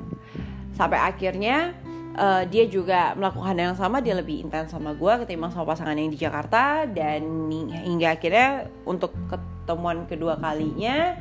Sampai 0.76 1.00
akhirnya 1.00 1.74
uh, 2.20 2.44
dia 2.46 2.68
juga 2.68 3.16
melakukan 3.16 3.56
yang 3.56 3.76
sama 3.80 4.04
dia 4.04 4.14
lebih 4.20 4.44
intens 4.46 4.76
sama 4.76 4.92
gue 4.94 5.14
ketimbang 5.24 5.56
sama 5.56 5.72
pasangan 5.72 5.96
yang 5.96 6.12
di 6.12 6.20
Jakarta. 6.20 6.86
Dan 6.86 7.48
hingga 7.72 8.20
akhirnya 8.20 8.68
untuk 8.84 9.16
ketemuan 9.32 10.06
kedua 10.06 10.36
kalinya 10.38 11.16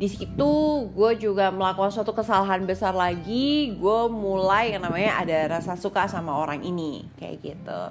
di 0.00 0.08
situ 0.08 0.52
gue 0.96 1.12
juga 1.20 1.52
melakukan 1.52 1.92
suatu 1.92 2.16
kesalahan 2.16 2.64
besar 2.64 2.92
lagi. 2.96 3.76
Gue 3.76 4.08
mulai 4.08 4.76
yang 4.76 4.84
namanya 4.84 5.20
ada 5.20 5.60
rasa 5.60 5.76
suka 5.76 6.08
sama 6.08 6.36
orang 6.36 6.64
ini 6.64 7.04
kayak 7.20 7.36
gitu. 7.44 7.84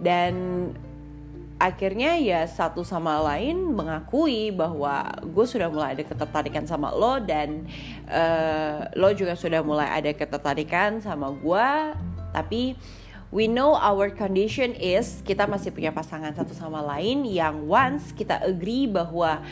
Dan 0.00 0.34
akhirnya 1.60 2.16
ya 2.16 2.48
satu 2.48 2.80
sama 2.80 3.20
lain 3.20 3.76
mengakui 3.76 4.48
bahwa 4.48 5.12
gue 5.20 5.44
sudah 5.44 5.68
mulai 5.68 5.92
ada 5.92 6.08
ketertarikan 6.08 6.64
sama 6.64 6.88
lo 6.88 7.20
dan 7.20 7.68
uh, 8.08 8.88
lo 8.96 9.12
juga 9.12 9.36
sudah 9.36 9.60
mulai 9.60 9.92
ada 9.92 10.08
ketertarikan 10.16 11.04
sama 11.04 11.28
gue 11.36 11.68
tapi 12.32 12.80
we 13.28 13.44
know 13.44 13.76
our 13.76 14.08
condition 14.08 14.72
is 14.72 15.20
kita 15.20 15.44
masih 15.44 15.68
punya 15.68 15.92
pasangan 15.92 16.32
satu 16.32 16.56
sama 16.56 16.80
lain 16.80 17.28
yang 17.28 17.68
once 17.68 18.16
kita 18.16 18.40
agree 18.40 18.88
bahwa 18.88 19.44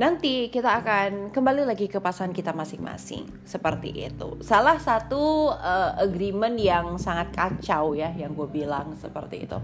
nanti 0.00 0.48
kita 0.48 0.80
akan 0.80 1.28
kembali 1.28 1.68
lagi 1.68 1.84
ke 1.84 2.00
pasangan 2.00 2.32
kita 2.32 2.56
masing-masing. 2.56 3.28
Seperti 3.44 4.08
itu. 4.08 4.40
Salah 4.40 4.80
satu 4.80 5.52
uh, 5.52 5.92
agreement 6.00 6.56
yang 6.56 6.96
sangat 6.96 7.36
kacau 7.36 7.92
ya 7.92 8.08
yang 8.16 8.32
gue 8.32 8.48
bilang 8.48 8.96
seperti 8.96 9.44
itu. 9.44 9.60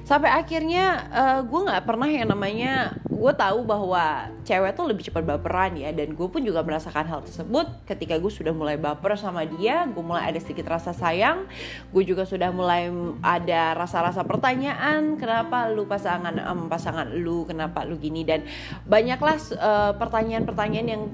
Sampai 0.00 0.32
akhirnya 0.32 1.04
uh, 1.12 1.40
gue 1.44 1.60
nggak 1.68 1.84
pernah 1.84 2.08
yang 2.08 2.32
namanya 2.32 2.96
gue 3.04 3.32
tahu 3.36 3.68
bahwa 3.68 4.32
cewek 4.48 4.72
tuh 4.72 4.88
lebih 4.88 5.12
cepat 5.12 5.28
baperan 5.28 5.76
ya. 5.76 5.92
Dan 5.92 6.16
gue 6.16 6.24
pun 6.24 6.40
juga 6.40 6.64
merasakan 6.64 7.04
hal 7.12 7.20
tersebut. 7.28 7.84
Ketika 7.84 8.16
gue 8.16 8.32
sudah 8.32 8.56
mulai 8.56 8.80
baper 8.80 9.12
sama 9.20 9.44
dia 9.44 9.84
gue 9.84 10.00
mulai 10.00 10.32
ada 10.32 10.40
sedikit 10.40 10.72
rasa 10.72 10.96
sayang. 10.96 11.44
Gue 11.92 12.00
juga 12.08 12.24
sudah 12.24 12.48
mulai 12.48 12.88
ada 13.20 13.76
rasa-rasa 13.76 14.24
pertanyaan 14.24 15.20
kenapa 15.20 15.68
lu 15.68 15.84
pasangan 15.84 16.32
um, 16.48 16.64
pasangan 16.72 17.12
lu 17.12 17.44
kenapa 17.44 17.84
lu 17.84 18.00
gini 18.00 18.24
dan 18.24 18.40
banyaklah 18.88 19.36
Eh, 19.65 19.65
pertanyaan-pertanyaan 19.96 20.86
uh, 20.88 20.92
yang 20.96 21.04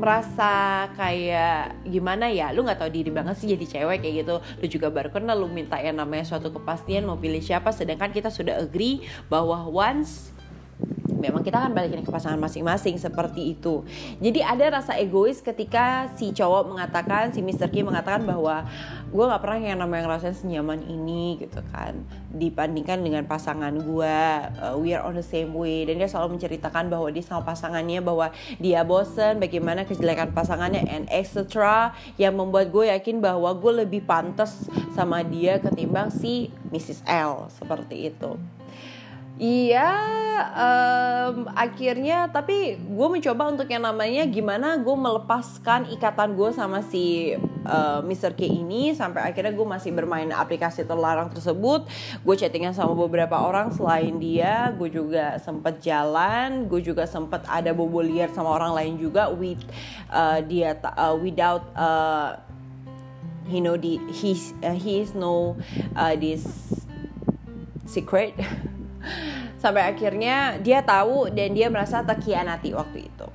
merasa 0.00 0.86
kayak 0.96 1.84
gimana 1.84 2.32
ya? 2.32 2.50
Lu 2.56 2.64
nggak 2.64 2.80
tahu 2.80 2.90
diri 2.90 3.12
banget 3.12 3.36
sih 3.36 3.52
jadi 3.52 3.66
cewek 3.68 4.00
kayak 4.00 4.14
gitu. 4.24 4.34
Lu 4.40 4.66
juga 4.66 4.88
baru 4.88 5.12
kenal 5.12 5.36
lu 5.36 5.52
minta 5.52 5.76
yang 5.76 6.00
namanya 6.00 6.24
suatu 6.24 6.48
kepastian 6.48 7.04
mau 7.04 7.20
pilih 7.20 7.44
siapa. 7.44 7.68
Sedangkan 7.70 8.08
kita 8.08 8.32
sudah 8.32 8.56
agree 8.56 9.04
bahwa 9.28 9.68
once 9.68 10.32
memang 11.20 11.44
kita 11.44 11.60
akan 11.60 11.76
balikin 11.76 12.00
ke 12.00 12.08
pasangan 12.08 12.40
masing-masing 12.40 12.96
seperti 12.96 13.52
itu. 13.54 13.84
Jadi 14.18 14.40
ada 14.40 14.80
rasa 14.80 14.96
egois 14.96 15.44
ketika 15.44 16.08
si 16.16 16.32
cowok 16.32 16.72
mengatakan, 16.72 17.30
si 17.30 17.44
Mr. 17.44 17.68
Kim 17.68 17.92
mengatakan 17.92 18.24
bahwa 18.24 18.64
gue 19.12 19.24
nggak 19.26 19.42
pernah 19.42 19.58
yang 19.60 19.80
namanya 19.84 20.08
ngerasain 20.08 20.34
senyaman 20.38 20.80
ini 20.88 21.36
gitu 21.36 21.60
kan, 21.70 22.00
dibandingkan 22.32 23.04
dengan 23.04 23.28
pasangan 23.28 23.76
gue, 23.76 24.18
uh, 24.64 24.74
we 24.80 24.96
are 24.96 25.04
on 25.04 25.12
the 25.12 25.24
same 25.24 25.52
way. 25.52 25.84
Dan 25.84 26.00
dia 26.00 26.08
selalu 26.08 26.40
menceritakan 26.40 26.88
bahwa 26.88 27.12
dia 27.12 27.22
sama 27.22 27.44
pasangannya 27.44 28.00
bahwa 28.00 28.32
dia 28.56 28.80
bosen, 28.82 29.36
bagaimana 29.36 29.84
kejelekan 29.84 30.32
pasangannya 30.32 30.82
and 30.88 31.06
etc. 31.12 31.92
Yang 32.16 32.34
membuat 32.40 32.72
gue 32.72 32.88
yakin 32.88 33.20
bahwa 33.20 33.52
gue 33.52 33.84
lebih 33.84 34.08
pantas 34.08 34.64
sama 34.96 35.20
dia 35.20 35.60
ketimbang 35.60 36.08
si 36.08 36.48
Mrs. 36.72 37.04
L 37.04 37.52
seperti 37.52 38.08
itu. 38.08 38.40
Iya, 39.40 39.88
um, 40.52 41.48
akhirnya 41.56 42.28
tapi 42.28 42.76
gue 42.76 43.08
mencoba 43.08 43.48
untuk 43.48 43.72
yang 43.72 43.88
namanya 43.88 44.28
gimana 44.28 44.76
gue 44.76 44.92
melepaskan 44.92 45.88
ikatan 45.96 46.36
gue 46.36 46.52
sama 46.52 46.84
si 46.84 47.32
uh, 47.64 48.04
Mr. 48.04 48.36
K 48.36 48.44
ini 48.44 48.92
sampai 48.92 49.32
akhirnya 49.32 49.56
gue 49.56 49.64
masih 49.64 49.96
bermain 49.96 50.28
aplikasi 50.28 50.84
terlarang 50.84 51.32
tersebut. 51.32 51.88
Gue 52.20 52.36
chattingan 52.36 52.76
sama 52.76 52.92
beberapa 52.92 53.40
orang 53.40 53.72
selain 53.72 54.20
dia, 54.20 54.76
gue 54.76 54.92
juga 54.92 55.40
sempet 55.40 55.80
jalan, 55.80 56.68
gue 56.68 56.84
juga 56.84 57.08
sempet 57.08 57.40
ada 57.48 57.72
bobo 57.72 58.04
liar 58.04 58.28
sama 58.36 58.52
orang 58.52 58.76
lain 58.76 59.00
juga 59.00 59.32
with 59.32 59.64
uh, 60.12 60.44
dia 60.44 60.76
uh, 60.84 61.16
without 61.16 61.64
uh, 61.72 62.36
he 63.48 63.56
know 63.56 63.80
the 63.80 63.96
he's 64.12 64.52
uh, 64.60 64.76
he 64.76 65.00
is 65.00 65.16
no 65.16 65.56
uh, 65.96 66.12
this 66.12 66.44
secret 67.88 68.36
sampai 69.60 69.84
akhirnya 69.84 70.56
dia 70.60 70.80
tahu 70.80 71.28
dan 71.32 71.52
dia 71.52 71.68
merasa 71.68 72.00
terkianati 72.00 72.72
waktu 72.72 73.08
itu. 73.12 73.28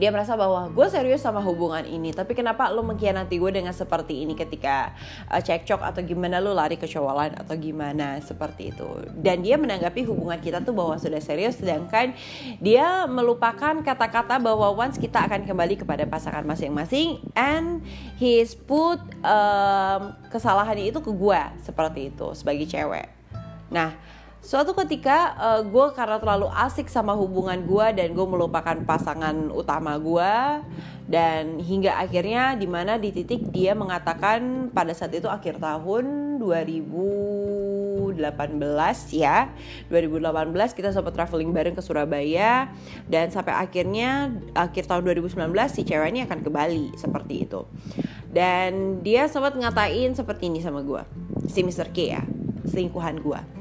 Dia 0.00 0.08
merasa 0.08 0.32
bahwa 0.32 0.70
gue 0.72 0.86
serius 0.88 1.20
sama 1.20 1.44
hubungan 1.44 1.84
ini 1.84 2.14
tapi 2.16 2.32
kenapa 2.32 2.72
lo 2.72 2.80
mengkhianati 2.80 3.36
gue 3.36 3.52
dengan 3.52 3.76
seperti 3.76 4.24
ini 4.24 4.32
ketika 4.32 4.96
uh, 5.28 5.42
cekcok 5.42 5.82
atau 5.82 6.00
gimana 6.00 6.40
lo 6.40 6.56
lari 6.56 6.80
ke 6.80 6.88
cowok 6.88 7.14
lain 7.20 7.34
atau 7.36 7.54
gimana 7.60 8.16
seperti 8.24 8.72
itu. 8.72 8.88
Dan 9.20 9.44
dia 9.44 9.60
menanggapi 9.60 10.06
hubungan 10.08 10.40
kita 10.40 10.64
tuh 10.64 10.72
bahwa 10.72 10.96
sudah 10.96 11.20
serius 11.20 11.60
sedangkan 11.60 12.16
dia 12.64 13.04
melupakan 13.10 13.76
kata-kata 13.84 14.40
bahwa 14.40 14.72
once 14.72 14.96
kita 14.96 15.26
akan 15.26 15.44
kembali 15.44 15.84
kepada 15.84 16.08
pasangan 16.08 16.48
masing-masing 16.48 17.20
and 17.36 17.84
he's 18.16 18.56
put 18.56 19.04
um, 19.20 20.16
kesalahan 20.32 20.80
itu 20.80 21.02
ke 21.04 21.12
gue 21.12 21.42
seperti 21.60 22.08
itu 22.08 22.32
sebagai 22.32 22.64
cewek. 22.64 23.10
Nah 23.68 24.19
Suatu 24.40 24.72
ketika 24.72 25.36
uh, 25.36 25.60
gue 25.60 25.86
karena 25.92 26.16
terlalu 26.16 26.48
asik 26.48 26.88
sama 26.88 27.12
hubungan 27.12 27.60
gue 27.60 27.86
dan 27.92 28.16
gue 28.16 28.24
melupakan 28.24 28.72
pasangan 28.88 29.52
utama 29.52 30.00
gue 30.00 30.32
dan 31.12 31.60
hingga 31.60 32.00
akhirnya 32.00 32.56
di 32.56 32.64
mana 32.64 32.96
di 32.96 33.12
titik 33.12 33.52
dia 33.52 33.76
mengatakan 33.76 34.72
pada 34.72 34.96
saat 34.96 35.12
itu 35.12 35.28
akhir 35.28 35.60
tahun 35.60 36.40
2018 36.40 38.16
ya 39.12 39.52
2018 39.92 40.72
kita 40.72 40.88
sempat 40.96 41.12
traveling 41.12 41.52
bareng 41.52 41.76
ke 41.76 41.84
Surabaya 41.84 42.72
dan 43.12 43.28
sampai 43.28 43.52
akhirnya 43.52 44.32
akhir 44.56 44.88
tahun 44.88 45.04
2019 45.20 45.36
si 45.68 45.84
cewek 45.84 46.16
ini 46.16 46.24
akan 46.24 46.40
ke 46.40 46.48
Bali 46.48 46.88
seperti 46.96 47.44
itu 47.44 47.68
dan 48.32 49.04
dia 49.04 49.28
sempat 49.28 49.52
ngatain 49.52 50.16
seperti 50.16 50.48
ini 50.48 50.64
sama 50.64 50.80
gue 50.80 51.04
si 51.44 51.60
Mr. 51.60 51.92
K 51.92 51.98
ya 52.08 52.24
selingkuhan 52.64 53.20
gue 53.20 53.59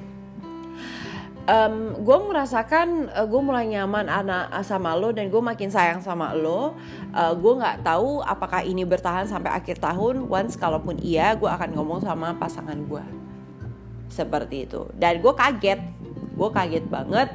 um, 1.49 1.97
gue 2.05 2.17
merasakan 2.29 3.09
uh, 3.09 3.25
gue 3.25 3.41
mulai 3.41 3.65
nyaman 3.65 4.05
anak 4.05 4.53
sama 4.61 4.93
lo 4.93 5.09
dan 5.09 5.33
gue 5.33 5.41
makin 5.41 5.73
sayang 5.73 5.99
sama 6.05 6.37
lo. 6.37 6.77
Uh, 7.11 7.33
gue 7.33 7.53
nggak 7.57 7.81
tahu 7.81 8.21
apakah 8.21 8.61
ini 8.61 8.85
bertahan 8.85 9.25
sampai 9.25 9.49
akhir 9.49 9.81
tahun. 9.81 10.29
Once 10.29 10.55
kalaupun 10.55 11.01
iya 11.01 11.33
gue 11.33 11.49
akan 11.49 11.73
ngomong 11.73 12.05
sama 12.05 12.37
pasangan 12.37 12.77
gue 12.85 13.03
seperti 14.13 14.69
itu. 14.69 14.85
Dan 14.93 15.19
gue 15.25 15.33
kaget 15.33 15.81
gue 16.33 16.49
kaget 16.53 16.85
banget. 16.87 17.29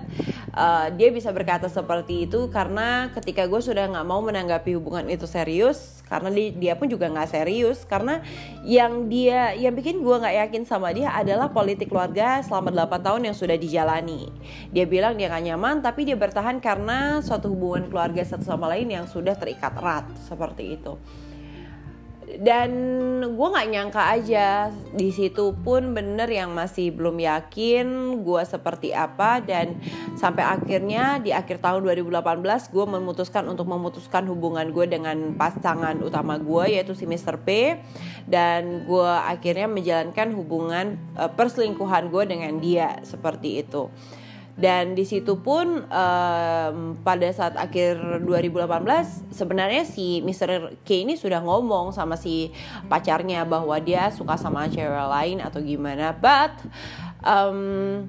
Uh, 0.54 0.86
dia 0.94 1.10
bisa 1.10 1.34
berkata 1.34 1.66
seperti 1.66 2.30
itu 2.30 2.46
karena 2.46 3.10
ketika 3.10 3.44
gue 3.50 3.58
sudah 3.58 3.90
nggak 3.90 4.06
mau 4.06 4.22
menanggapi 4.22 4.78
hubungan 4.78 5.10
itu 5.10 5.26
serius 5.26 5.98
karena 6.06 6.30
dia, 6.30 6.78
pun 6.78 6.86
juga 6.86 7.10
nggak 7.10 7.26
serius 7.26 7.82
karena 7.82 8.22
yang 8.62 9.10
dia 9.10 9.50
yang 9.58 9.74
bikin 9.74 9.98
gue 10.04 10.14
nggak 10.14 10.36
yakin 10.46 10.62
sama 10.62 10.94
dia 10.94 11.10
adalah 11.10 11.50
politik 11.50 11.90
keluarga 11.90 12.38
selama 12.46 12.70
8 12.70 13.02
tahun 13.02 13.22
yang 13.32 13.36
sudah 13.36 13.56
dijalani. 13.58 14.30
Dia 14.70 14.86
bilang 14.86 15.18
dia 15.18 15.26
gak 15.26 15.42
nyaman 15.42 15.82
tapi 15.82 16.06
dia 16.06 16.14
bertahan 16.14 16.62
karena 16.62 17.18
suatu 17.18 17.50
hubungan 17.50 17.90
keluarga 17.90 18.22
satu 18.22 18.46
sama 18.46 18.70
lain 18.70 18.94
yang 18.94 19.06
sudah 19.10 19.34
terikat 19.34 19.74
erat 19.74 20.06
seperti 20.22 20.78
itu 20.78 20.94
dan 22.40 22.70
gue 23.22 23.48
nggak 23.50 23.68
nyangka 23.70 24.02
aja 24.14 24.70
di 24.94 25.10
situ 25.14 25.54
pun 25.62 25.94
bener 25.94 26.26
yang 26.26 26.50
masih 26.50 26.90
belum 26.90 27.18
yakin 27.20 27.86
gue 28.22 28.42
seperti 28.42 28.90
apa 28.90 29.38
dan 29.44 29.78
sampai 30.18 30.42
akhirnya 30.42 31.22
di 31.22 31.30
akhir 31.30 31.62
tahun 31.62 31.86
2018 31.86 32.74
gue 32.74 32.86
memutuskan 32.86 33.44
untuk 33.46 33.66
memutuskan 33.70 34.26
hubungan 34.26 34.70
gue 34.74 34.86
dengan 34.88 35.36
pasangan 35.38 35.98
utama 36.02 36.40
gue 36.40 36.78
yaitu 36.78 36.96
si 36.96 37.06
Mr. 37.06 37.38
P 37.42 37.78
dan 38.26 38.88
gue 38.88 39.12
akhirnya 39.28 39.68
menjalankan 39.68 40.28
hubungan 40.34 40.86
uh, 41.18 41.30
perselingkuhan 41.30 42.08
gue 42.10 42.24
dengan 42.26 42.58
dia 42.58 42.98
seperti 43.04 43.62
itu 43.62 43.90
dan 44.54 44.94
di 44.94 45.02
situ 45.02 45.34
pun 45.42 45.82
um, 45.90 46.76
pada 47.02 47.28
saat 47.34 47.58
akhir 47.58 48.22
2018 48.22 49.34
sebenarnya 49.34 49.82
si 49.82 50.22
Mr. 50.22 50.78
K 50.86 51.02
ini 51.02 51.18
sudah 51.18 51.42
ngomong 51.42 51.90
sama 51.90 52.14
si 52.14 52.54
pacarnya 52.86 53.42
bahwa 53.42 53.74
dia 53.82 54.14
suka 54.14 54.38
sama 54.38 54.70
cewek 54.70 55.10
lain 55.10 55.42
atau 55.42 55.58
gimana 55.58 56.14
but 56.14 56.54
um, 57.26 58.06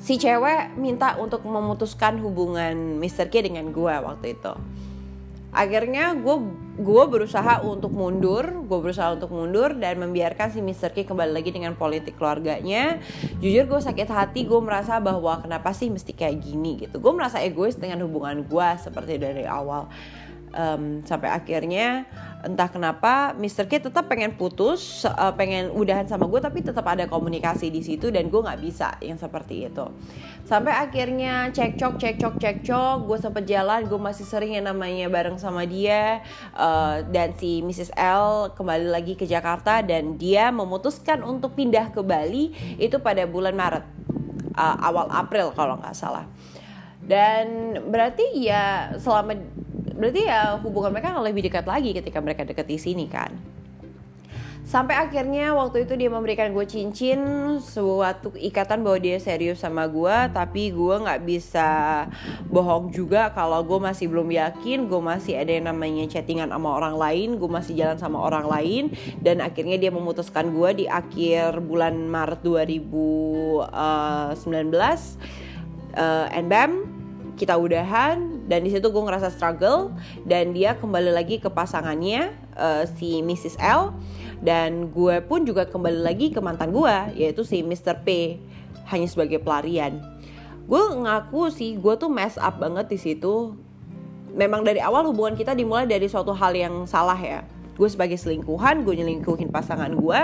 si 0.00 0.16
cewek 0.16 0.72
minta 0.80 1.20
untuk 1.20 1.44
memutuskan 1.44 2.16
hubungan 2.24 2.96
Mr. 2.96 3.28
K 3.28 3.44
dengan 3.44 3.68
gue 3.76 3.92
waktu 3.92 4.32
itu 4.32 4.52
akhirnya 5.52 6.16
gue 6.16 6.36
gue 6.80 7.04
berusaha 7.12 7.60
untuk 7.60 7.92
mundur 7.92 8.64
gue 8.64 8.78
berusaha 8.80 9.12
untuk 9.12 9.28
mundur 9.36 9.76
dan 9.76 10.00
membiarkan 10.00 10.48
si 10.48 10.64
Mr. 10.64 10.96
K 10.96 11.04
kembali 11.04 11.28
lagi 11.28 11.52
dengan 11.52 11.76
politik 11.76 12.16
keluarganya 12.16 12.96
jujur 13.36 13.68
gue 13.68 13.80
sakit 13.84 14.08
hati 14.08 14.48
gue 14.48 14.60
merasa 14.64 14.96
bahwa 14.96 15.44
kenapa 15.44 15.76
sih 15.76 15.92
mesti 15.92 16.16
kayak 16.16 16.40
gini 16.40 16.88
gitu 16.88 16.96
gue 16.96 17.12
merasa 17.12 17.44
egois 17.44 17.76
dengan 17.76 18.00
hubungan 18.00 18.48
gue 18.48 18.68
seperti 18.80 19.20
dari 19.20 19.44
awal 19.44 19.92
um, 20.56 21.04
sampai 21.04 21.28
akhirnya 21.28 22.08
entah 22.42 22.66
kenapa 22.66 23.32
Mr. 23.38 23.70
K 23.70 23.78
tetap 23.78 24.10
pengen 24.10 24.34
putus 24.34 25.06
uh, 25.06 25.32
pengen 25.38 25.70
udahan 25.70 26.06
sama 26.10 26.26
gue 26.26 26.42
tapi 26.42 26.60
tetap 26.60 26.82
ada 26.84 27.06
komunikasi 27.06 27.70
di 27.70 27.80
situ 27.82 28.10
dan 28.10 28.26
gue 28.28 28.40
nggak 28.42 28.60
bisa 28.60 28.98
yang 28.98 29.14
seperti 29.16 29.70
itu 29.70 29.86
sampai 30.42 30.74
akhirnya 30.74 31.54
cekcok 31.54 32.02
cekcok 32.02 32.34
cekcok 32.42 32.96
gue 33.06 33.18
sempet 33.22 33.44
jalan 33.46 33.86
gue 33.86 34.00
masih 34.00 34.26
sering 34.26 34.58
yang 34.58 34.66
namanya 34.66 35.06
bareng 35.06 35.38
sama 35.38 35.62
dia 35.62 36.20
uh, 36.58 37.06
dan 37.14 37.34
si 37.38 37.62
Mrs. 37.62 37.94
L 37.94 38.50
kembali 38.58 38.90
lagi 38.90 39.14
ke 39.14 39.22
Jakarta 39.22 39.78
dan 39.80 40.18
dia 40.18 40.50
memutuskan 40.50 41.22
untuk 41.22 41.54
pindah 41.54 41.94
ke 41.94 42.02
Bali 42.02 42.50
itu 42.76 42.98
pada 42.98 43.22
bulan 43.24 43.54
Maret 43.54 43.84
uh, 44.58 44.76
awal 44.82 45.06
April 45.14 45.54
kalau 45.54 45.78
nggak 45.78 45.94
salah 45.94 46.26
dan 47.02 47.74
berarti 47.90 48.22
ya 48.38 48.94
selama 48.94 49.34
berarti 50.02 50.26
ya 50.26 50.58
hubungan 50.58 50.90
mereka 50.90 51.14
lebih 51.22 51.46
dekat 51.46 51.62
lagi 51.62 51.94
ketika 51.94 52.18
mereka 52.18 52.42
dekat 52.42 52.66
di 52.66 52.78
sini 52.82 53.06
kan? 53.06 53.30
Sampai 54.62 54.94
akhirnya 54.96 55.52
waktu 55.52 55.84
itu 55.84 55.98
dia 56.00 56.08
memberikan 56.08 56.48
gue 56.54 56.64
cincin 56.64 57.20
suatu 57.60 58.32
ikatan 58.38 58.86
bahwa 58.86 59.04
dia 59.04 59.20
serius 59.20 59.60
sama 59.60 59.84
gue 59.90 60.16
tapi 60.32 60.72
gue 60.72 60.96
nggak 61.02 61.20
bisa 61.28 61.68
bohong 62.48 62.88
juga 62.88 63.34
kalau 63.36 63.60
gue 63.66 63.76
masih 63.76 64.08
belum 64.08 64.32
yakin 64.32 64.88
gue 64.88 65.02
masih 65.02 65.36
ada 65.36 65.50
yang 65.50 65.68
namanya 65.68 66.08
chattingan 66.08 66.48
sama 66.54 66.78
orang 66.78 66.96
lain 66.96 67.28
gue 67.36 67.50
masih 67.50 67.74
jalan 67.74 67.98
sama 68.00 68.22
orang 68.22 68.48
lain 68.48 68.94
dan 69.20 69.44
akhirnya 69.44 69.76
dia 69.76 69.90
memutuskan 69.92 70.54
gue 70.54 70.86
di 70.86 70.86
akhir 70.86 71.60
bulan 71.66 72.08
Maret 72.08 72.40
2019 72.40 73.68
uh, 76.00 76.26
and 76.32 76.48
bam 76.48 76.86
kita 77.36 77.58
udahan 77.58 78.31
dan 78.46 78.66
di 78.66 78.70
situ 78.74 78.90
gue 78.90 79.02
ngerasa 79.02 79.30
struggle 79.30 79.94
dan 80.26 80.50
dia 80.50 80.74
kembali 80.74 81.14
lagi 81.14 81.38
ke 81.38 81.46
pasangannya 81.46 82.34
uh, 82.58 82.84
si 82.98 83.22
Mrs. 83.22 83.58
L 83.62 83.94
dan 84.42 84.90
gue 84.90 85.22
pun 85.22 85.46
juga 85.46 85.66
kembali 85.66 86.02
lagi 86.02 86.34
ke 86.34 86.42
mantan 86.42 86.74
gue 86.74 86.96
yaitu 87.14 87.46
si 87.46 87.62
Mr. 87.62 88.02
P 88.02 88.38
hanya 88.90 89.06
sebagai 89.06 89.38
pelarian 89.38 90.02
gue 90.66 90.82
ngaku 90.82 91.50
sih 91.54 91.78
gue 91.78 91.94
tuh 91.98 92.10
mess 92.10 92.38
up 92.38 92.58
banget 92.58 92.90
di 92.90 92.98
situ 92.98 93.54
memang 94.32 94.64
dari 94.66 94.80
awal 94.82 95.06
hubungan 95.10 95.36
kita 95.38 95.54
dimulai 95.54 95.86
dari 95.86 96.08
suatu 96.08 96.32
hal 96.34 96.54
yang 96.56 96.88
salah 96.88 97.18
ya 97.18 97.46
gue 97.72 97.88
sebagai 97.88 98.20
selingkuhan 98.20 98.84
gue 98.84 98.94
nyelingkuhin 99.00 99.48
pasangan 99.48 99.92
gue 99.96 100.20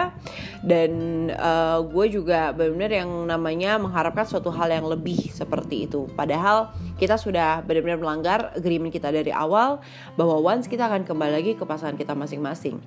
dan 0.65 0.91
uh, 1.33 1.81
gue 1.85 2.07
juga 2.13 2.53
benar-benar 2.53 2.93
yang 2.93 3.11
namanya 3.25 3.81
mengharapkan 3.81 4.29
suatu 4.29 4.53
hal 4.53 4.69
yang 4.69 4.85
lebih 4.85 5.33
seperti 5.33 5.89
itu. 5.89 6.09
Padahal 6.13 6.73
kita 7.01 7.17
sudah 7.17 7.65
benar-benar 7.65 7.99
melanggar 8.01 8.39
agreement 8.53 8.93
kita 8.93 9.09
dari 9.09 9.33
awal 9.33 9.81
bahwa 10.19 10.37
once 10.41 10.69
kita 10.69 10.87
akan 10.89 11.09
kembali 11.09 11.33
lagi 11.41 11.53
ke 11.57 11.65
pasangan 11.65 11.97
kita 11.97 12.13
masing-masing. 12.13 12.81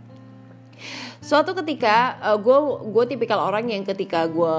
Suatu 1.22 1.54
ketika 1.54 2.18
gue 2.42 2.58
uh, 2.58 2.82
gue 2.82 3.04
tipikal 3.06 3.46
orang 3.46 3.70
yang 3.70 3.86
ketika 3.86 4.26
gue 4.26 4.58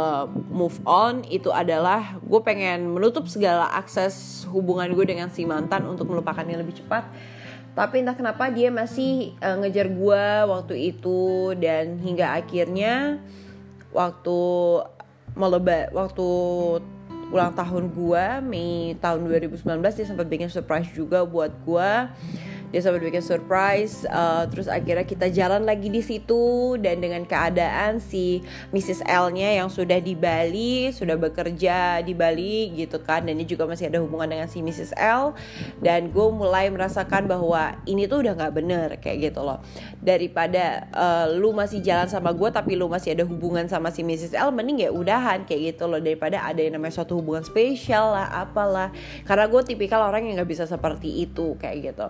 move 0.54 0.78
on 0.86 1.26
itu 1.26 1.50
adalah 1.50 2.14
gue 2.22 2.40
pengen 2.46 2.94
menutup 2.94 3.26
segala 3.26 3.66
akses 3.74 4.46
hubungan 4.46 4.86
gue 4.94 5.02
dengan 5.02 5.26
si 5.34 5.42
mantan 5.42 5.82
untuk 5.90 6.06
melupakannya 6.06 6.54
lebih 6.54 6.78
cepat 6.78 7.02
tapi 7.72 8.04
entah 8.04 8.12
kenapa 8.12 8.52
dia 8.52 8.68
masih 8.68 9.32
uh, 9.40 9.56
ngejar 9.64 9.88
gue 9.88 10.24
waktu 10.48 10.74
itu. 10.92 11.52
Dan 11.56 12.00
hingga 12.04 12.36
akhirnya 12.36 13.20
waktu 13.92 14.38
mau 15.32 15.48
leba 15.48 15.88
waktu 15.96 16.28
ulang 17.32 17.56
tahun 17.56 17.88
gue 17.96 18.24
Mei 18.44 18.92
tahun 19.00 19.24
2019 19.24 19.64
dia 19.80 20.04
sempat 20.04 20.28
bikin 20.28 20.52
surprise 20.52 20.92
juga 20.92 21.24
buat 21.24 21.48
gue 21.64 21.90
dia 22.72 22.80
sempat 22.80 23.04
bikin 23.04 23.20
surprise 23.20 24.08
uh, 24.08 24.48
terus 24.48 24.64
akhirnya 24.64 25.04
kita 25.04 25.28
jalan 25.28 25.68
lagi 25.68 25.92
di 25.92 26.00
situ. 26.00 26.74
Dan 26.80 27.04
dengan 27.04 27.28
keadaan 27.28 28.00
si 28.00 28.40
Mrs 28.72 29.04
L-nya 29.04 29.60
yang 29.60 29.68
sudah 29.68 30.00
di 30.00 30.16
Bali 30.16 30.88
sudah 30.88 31.20
bekerja 31.20 32.00
di 32.00 32.16
Bali 32.16 32.72
gitu 32.72 32.96
kan. 33.04 33.28
Dan 33.28 33.36
ini 33.36 33.44
juga 33.44 33.68
masih 33.68 33.92
ada 33.92 34.00
hubungan 34.00 34.24
dengan 34.24 34.48
si 34.48 34.64
Mrs 34.64 34.96
L. 34.96 35.36
Dan 35.84 36.16
gue 36.16 36.28
mulai 36.32 36.72
merasakan 36.72 37.28
bahwa 37.28 37.76
ini 37.84 38.08
tuh 38.08 38.24
udah 38.24 38.32
nggak 38.40 38.52
bener 38.56 38.88
kayak 39.04 39.28
gitu 39.28 39.44
loh. 39.44 39.60
Daripada 40.00 40.88
uh, 40.96 41.28
lu 41.28 41.52
masih 41.52 41.84
jalan 41.84 42.08
sama 42.08 42.32
gue 42.32 42.48
tapi 42.48 42.72
lu 42.72 42.88
masih 42.88 43.12
ada 43.12 43.28
hubungan 43.28 43.68
sama 43.68 43.92
si 43.92 44.00
Mrs 44.00 44.32
L 44.32 44.48
mending 44.48 44.88
ya 44.88 44.90
udahan 44.96 45.44
kayak 45.44 45.76
gitu 45.76 45.84
loh. 45.92 46.00
Daripada 46.00 46.40
ada 46.40 46.64
yang 46.64 46.80
namanya 46.80 47.04
suatu 47.04 47.20
hubungan 47.20 47.44
spesial 47.44 48.16
lah 48.16 48.32
apalah. 48.32 48.88
Karena 49.28 49.44
gue 49.44 49.60
tipikal 49.60 50.08
orang 50.08 50.24
yang 50.24 50.40
nggak 50.40 50.48
bisa 50.48 50.64
seperti 50.64 51.28
itu 51.28 51.52
kayak 51.60 51.92
gitu 51.92 52.08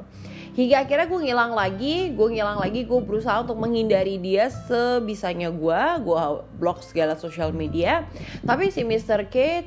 hingga 0.53 0.85
akhirnya 0.85 1.09
gue 1.09 1.21
ngilang 1.25 1.53
lagi 1.57 2.13
gue 2.13 2.29
ngilang 2.29 2.61
lagi 2.61 2.85
gue 2.85 3.01
berusaha 3.01 3.41
untuk 3.41 3.57
menghindari 3.57 4.21
dia 4.21 4.53
sebisanya 4.53 5.49
gue 5.49 5.81
gue 6.05 6.23
blok 6.61 6.85
segala 6.85 7.17
sosial 7.17 7.57
media 7.57 8.05
tapi 8.45 8.69
si 8.69 8.85
Mr. 8.85 9.33
K 9.33 9.65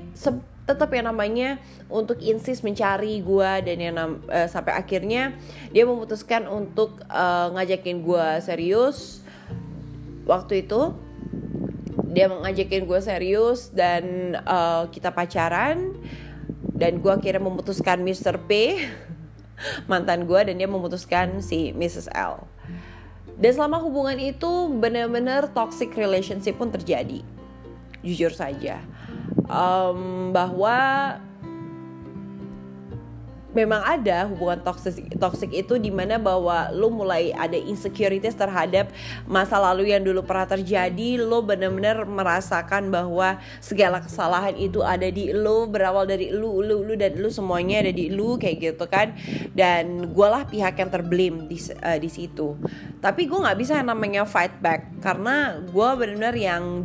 tetap 0.66 0.90
yang 0.94 1.10
namanya 1.10 1.62
untuk 1.90 2.18
insist 2.22 2.66
mencari 2.66 3.22
gue 3.22 3.52
dan 3.62 3.78
yang 3.78 3.98
uh, 4.26 4.50
sampai 4.50 4.74
akhirnya 4.74 5.38
dia 5.70 5.86
memutuskan 5.86 6.50
untuk 6.50 7.02
uh, 7.10 7.54
ngajakin 7.54 8.02
gue 8.02 8.28
serius 8.42 9.22
waktu 10.26 10.66
itu 10.66 10.94
dia 12.10 12.30
mengajakin 12.30 12.90
gue 12.90 13.00
serius 13.02 13.70
dan 13.70 14.36
uh, 14.42 14.90
kita 14.90 15.14
pacaran 15.14 15.94
dan 16.76 17.00
gue 17.00 17.12
akhirnya 17.14 17.46
memutuskan 17.46 18.02
Mr. 18.02 18.42
P 18.50 18.82
mantan 19.90 20.28
gue 20.28 20.40
dan 20.52 20.56
dia 20.56 20.70
memutuskan 20.70 21.40
si 21.40 21.72
Mrs. 21.76 22.12
L. 22.14 22.44
Dan 23.36 23.52
selama 23.52 23.84
hubungan 23.84 24.16
itu 24.16 24.72
benar-benar 24.80 25.52
toxic 25.52 25.92
relationship 26.00 26.56
pun 26.56 26.72
terjadi, 26.72 27.20
jujur 28.00 28.32
saja, 28.32 28.80
um, 29.52 30.32
bahwa 30.32 30.78
memang 33.56 33.80
ada 33.82 34.28
hubungan 34.28 34.60
toxic 34.60 35.08
toxic 35.16 35.50
itu 35.56 35.80
di 35.80 35.90
mana 35.90 36.20
bahwa 36.20 36.68
lo 36.76 36.92
mulai 36.92 37.32
ada 37.32 37.56
insecurities 37.56 38.36
terhadap 38.36 38.92
masa 39.24 39.56
lalu 39.56 39.96
yang 39.96 40.04
dulu 40.04 40.28
pernah 40.28 40.46
terjadi 40.46 41.24
lo 41.24 41.40
benar-benar 41.40 42.04
merasakan 42.04 42.92
bahwa 42.92 43.40
segala 43.64 44.04
kesalahan 44.04 44.60
itu 44.60 44.84
ada 44.84 45.08
di 45.08 45.32
lo 45.32 45.72
berawal 45.72 46.04
dari 46.04 46.36
lo 46.36 46.60
lo 46.60 46.84
lo 46.84 46.94
dan 47.00 47.16
lo 47.16 47.32
semuanya 47.32 47.88
ada 47.88 47.96
di 47.96 48.12
lo 48.12 48.36
kayak 48.36 48.58
gitu 48.60 48.86
kan. 48.92 49.16
Dan 49.56 50.12
gue 50.12 50.28
lah 50.28 50.44
pihak 50.44 50.76
yang 50.76 50.92
terblame 50.92 51.48
di 51.48 51.56
uh, 51.80 51.96
di 51.96 52.10
situ. 52.12 52.60
Tapi 53.00 53.30
gue 53.30 53.40
nggak 53.40 53.58
bisa 53.58 53.80
yang 53.80 53.88
namanya 53.88 54.28
fight 54.28 54.60
back 54.60 55.00
karena 55.00 55.62
gue 55.64 55.90
benar-benar 55.96 56.36
yang 56.36 56.82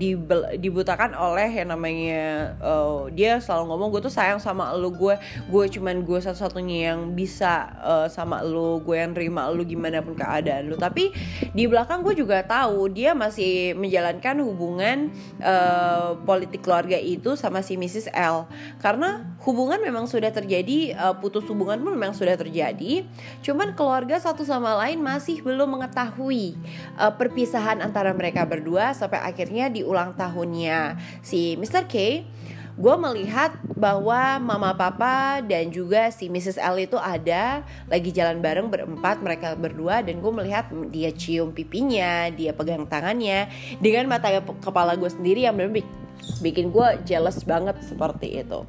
dibutakan 0.60 1.16
oleh 1.16 1.48
yang 1.48 1.72
namanya 1.72 2.54
uh, 2.60 3.08
dia 3.08 3.40
selalu 3.40 3.72
ngomong 3.72 3.88
gue 3.96 4.00
tuh 4.04 4.12
sayang 4.12 4.36
sama 4.36 4.76
lo 4.76 4.92
gue 4.92 5.16
gue 5.48 5.64
cuman 5.72 6.04
gue 6.04 6.18
satu-satu 6.20 6.59
satu-satunya 6.60 6.92
yang 6.92 7.16
bisa 7.16 7.72
uh, 7.80 8.06
sama 8.12 8.44
lu 8.44 8.84
gue 8.84 9.00
yang 9.00 9.16
terima 9.16 9.48
lu 9.48 9.64
gimana 9.64 10.04
pun 10.04 10.12
keadaan 10.12 10.68
lu. 10.68 10.76
Tapi 10.76 11.10
di 11.56 11.64
belakang 11.64 12.04
gue 12.04 12.12
juga 12.12 12.44
tahu 12.44 12.92
dia 12.92 13.16
masih 13.16 13.72
menjalankan 13.80 14.44
hubungan 14.44 15.08
uh, 15.40 16.20
politik 16.28 16.60
keluarga 16.60 17.00
itu 17.00 17.34
sama 17.34 17.64
si 17.64 17.80
Mrs 17.80 18.12
L. 18.12 18.44
Karena 18.84 19.24
hubungan 19.40 19.80
memang 19.80 20.04
sudah 20.04 20.28
terjadi 20.28 20.92
uh, 21.00 21.16
putus 21.16 21.48
hubungan 21.48 21.80
pun 21.80 21.96
memang 21.96 22.12
sudah 22.12 22.36
terjadi. 22.36 23.08
Cuman 23.40 23.72
keluarga 23.72 24.20
satu 24.20 24.44
sama 24.44 24.76
lain 24.84 25.00
masih 25.00 25.40
belum 25.40 25.80
mengetahui 25.80 26.60
uh, 27.00 27.12
perpisahan 27.16 27.80
antara 27.80 28.12
mereka 28.12 28.44
berdua 28.44 28.92
sampai 28.92 29.24
akhirnya 29.24 29.72
di 29.72 29.80
ulang 29.80 30.12
tahunnya 30.12 31.00
si 31.24 31.56
Mr. 31.56 31.88
K 31.88 31.94
gue 32.80 32.96
melihat 32.96 33.52
bahwa 33.76 34.40
mama 34.40 34.72
papa 34.72 35.44
dan 35.44 35.68
juga 35.68 36.08
si 36.08 36.32
Mrs. 36.32 36.56
L 36.56 36.80
itu 36.80 36.96
ada 36.96 37.60
lagi 37.92 38.08
jalan 38.08 38.40
bareng 38.40 38.72
berempat 38.72 39.20
mereka 39.20 39.52
berdua 39.52 40.00
dan 40.00 40.24
gue 40.24 40.32
melihat 40.32 40.72
dia 40.88 41.12
cium 41.12 41.52
pipinya 41.52 42.32
dia 42.32 42.56
pegang 42.56 42.88
tangannya 42.88 43.52
dengan 43.84 44.08
mata 44.08 44.32
kepala 44.64 44.96
gue 44.96 45.12
sendiri 45.12 45.44
yang 45.44 45.60
benar 45.60 45.84
bikin 46.40 46.72
gue 46.72 46.88
jealous 47.04 47.44
banget 47.44 47.76
seperti 47.84 48.40
itu 48.40 48.64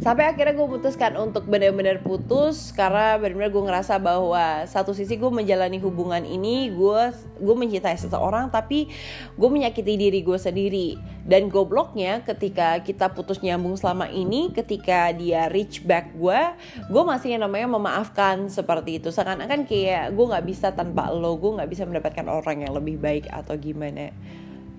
sampai 0.00 0.32
akhirnya 0.32 0.56
gue 0.56 0.64
putuskan 0.64 1.12
untuk 1.20 1.44
benar-benar 1.44 2.00
putus 2.00 2.72
karena 2.72 3.20
benar-benar 3.20 3.52
gue 3.52 3.64
ngerasa 3.68 4.00
bahwa 4.00 4.64
satu 4.64 4.96
sisi 4.96 5.20
gue 5.20 5.28
menjalani 5.28 5.76
hubungan 5.76 6.24
ini 6.24 6.72
gue 6.72 7.02
gue 7.36 7.54
mencintai 7.54 8.00
seseorang 8.00 8.48
tapi 8.48 8.88
gue 9.36 9.48
menyakiti 9.52 10.00
diri 10.00 10.24
gue 10.24 10.40
sendiri. 10.40 10.96
Dan 11.20 11.52
gobloknya 11.52 12.24
ketika 12.24 12.80
kita 12.80 13.12
putus 13.12 13.44
nyambung 13.44 13.76
selama 13.76 14.08
ini 14.08 14.50
ketika 14.56 15.12
dia 15.12 15.52
reach 15.52 15.84
back 15.84 16.16
gue 16.16 16.40
gue 16.88 17.02
masih 17.04 17.36
yang 17.36 17.44
namanya 17.44 17.68
memaafkan 17.68 18.48
seperti 18.48 19.04
itu. 19.04 19.12
Seakan-akan 19.12 19.68
kayak 19.68 20.16
gue 20.16 20.26
nggak 20.32 20.46
bisa 20.48 20.72
tanpa 20.72 21.12
lo 21.12 21.36
gue 21.36 21.60
nggak 21.60 21.68
bisa 21.68 21.84
mendapatkan 21.84 22.24
orang 22.24 22.64
yang 22.64 22.72
lebih 22.72 22.96
baik 22.96 23.28
atau 23.28 23.52
gimana 23.60 24.16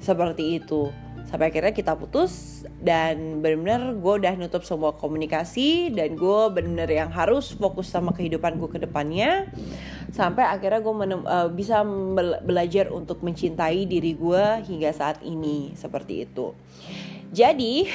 seperti 0.01 0.59
itu. 0.59 0.89
Sampai 1.31 1.47
akhirnya 1.47 1.71
kita 1.71 1.95
putus 1.95 2.59
dan 2.83 3.39
benar-benar 3.39 3.95
gue 3.95 4.13
udah 4.19 4.35
nutup 4.35 4.67
semua 4.67 4.91
komunikasi 4.91 5.87
dan 5.95 6.19
gue 6.19 6.41
benar-benar 6.51 6.91
yang 6.91 7.07
harus 7.07 7.55
fokus 7.55 7.87
sama 7.87 8.11
kehidupan 8.11 8.59
gue 8.59 8.67
ke 8.67 8.83
depannya. 8.83 9.47
Sampai 10.11 10.43
akhirnya 10.43 10.83
gue 10.83 10.91
uh, 10.91 11.47
bisa 11.47 11.87
belajar 12.43 12.91
untuk 12.91 13.23
mencintai 13.23 13.87
diri 13.87 14.11
gue 14.11 14.43
hingga 14.67 14.91
saat 14.91 15.23
ini. 15.23 15.71
Seperti 15.71 16.27
itu. 16.27 16.51
Jadi 17.31 17.87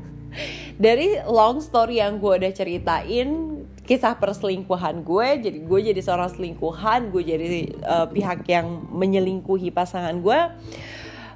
dari 0.84 1.20
long 1.28 1.60
story 1.60 2.00
yang 2.00 2.16
gue 2.16 2.32
udah 2.32 2.52
ceritain 2.56 3.60
kisah 3.84 4.16
perselingkuhan 4.16 5.02
gue 5.02 5.28
jadi 5.42 5.58
gue 5.66 5.80
jadi 5.92 6.00
seorang 6.00 6.30
selingkuhan 6.30 7.10
gue 7.10 7.22
jadi 7.26 7.46
uh, 7.82 8.06
pihak 8.06 8.46
yang 8.46 8.86
menyelingkuhi 8.88 9.74
pasangan 9.74 10.14
gue 10.22 10.40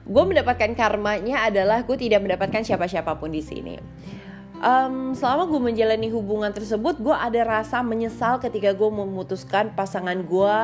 gue 0.05 0.25
mendapatkan 0.25 0.77
karmanya 0.77 1.49
adalah 1.49 1.81
gue 1.85 1.97
tidak 1.97 2.21
mendapatkan 2.21 2.61
siapa-siapapun 2.61 3.33
di 3.33 3.41
sini 3.41 3.75
um, 4.61 5.17
selama 5.17 5.49
gue 5.51 5.61
menjalani 5.73 6.09
hubungan 6.13 6.53
tersebut 6.53 7.01
gue 7.01 7.15
ada 7.15 7.41
rasa 7.43 7.81
menyesal 7.83 8.39
ketika 8.39 8.71
gue 8.77 8.91
memutuskan 8.91 9.73
pasangan 9.75 10.19
gue 10.23 10.59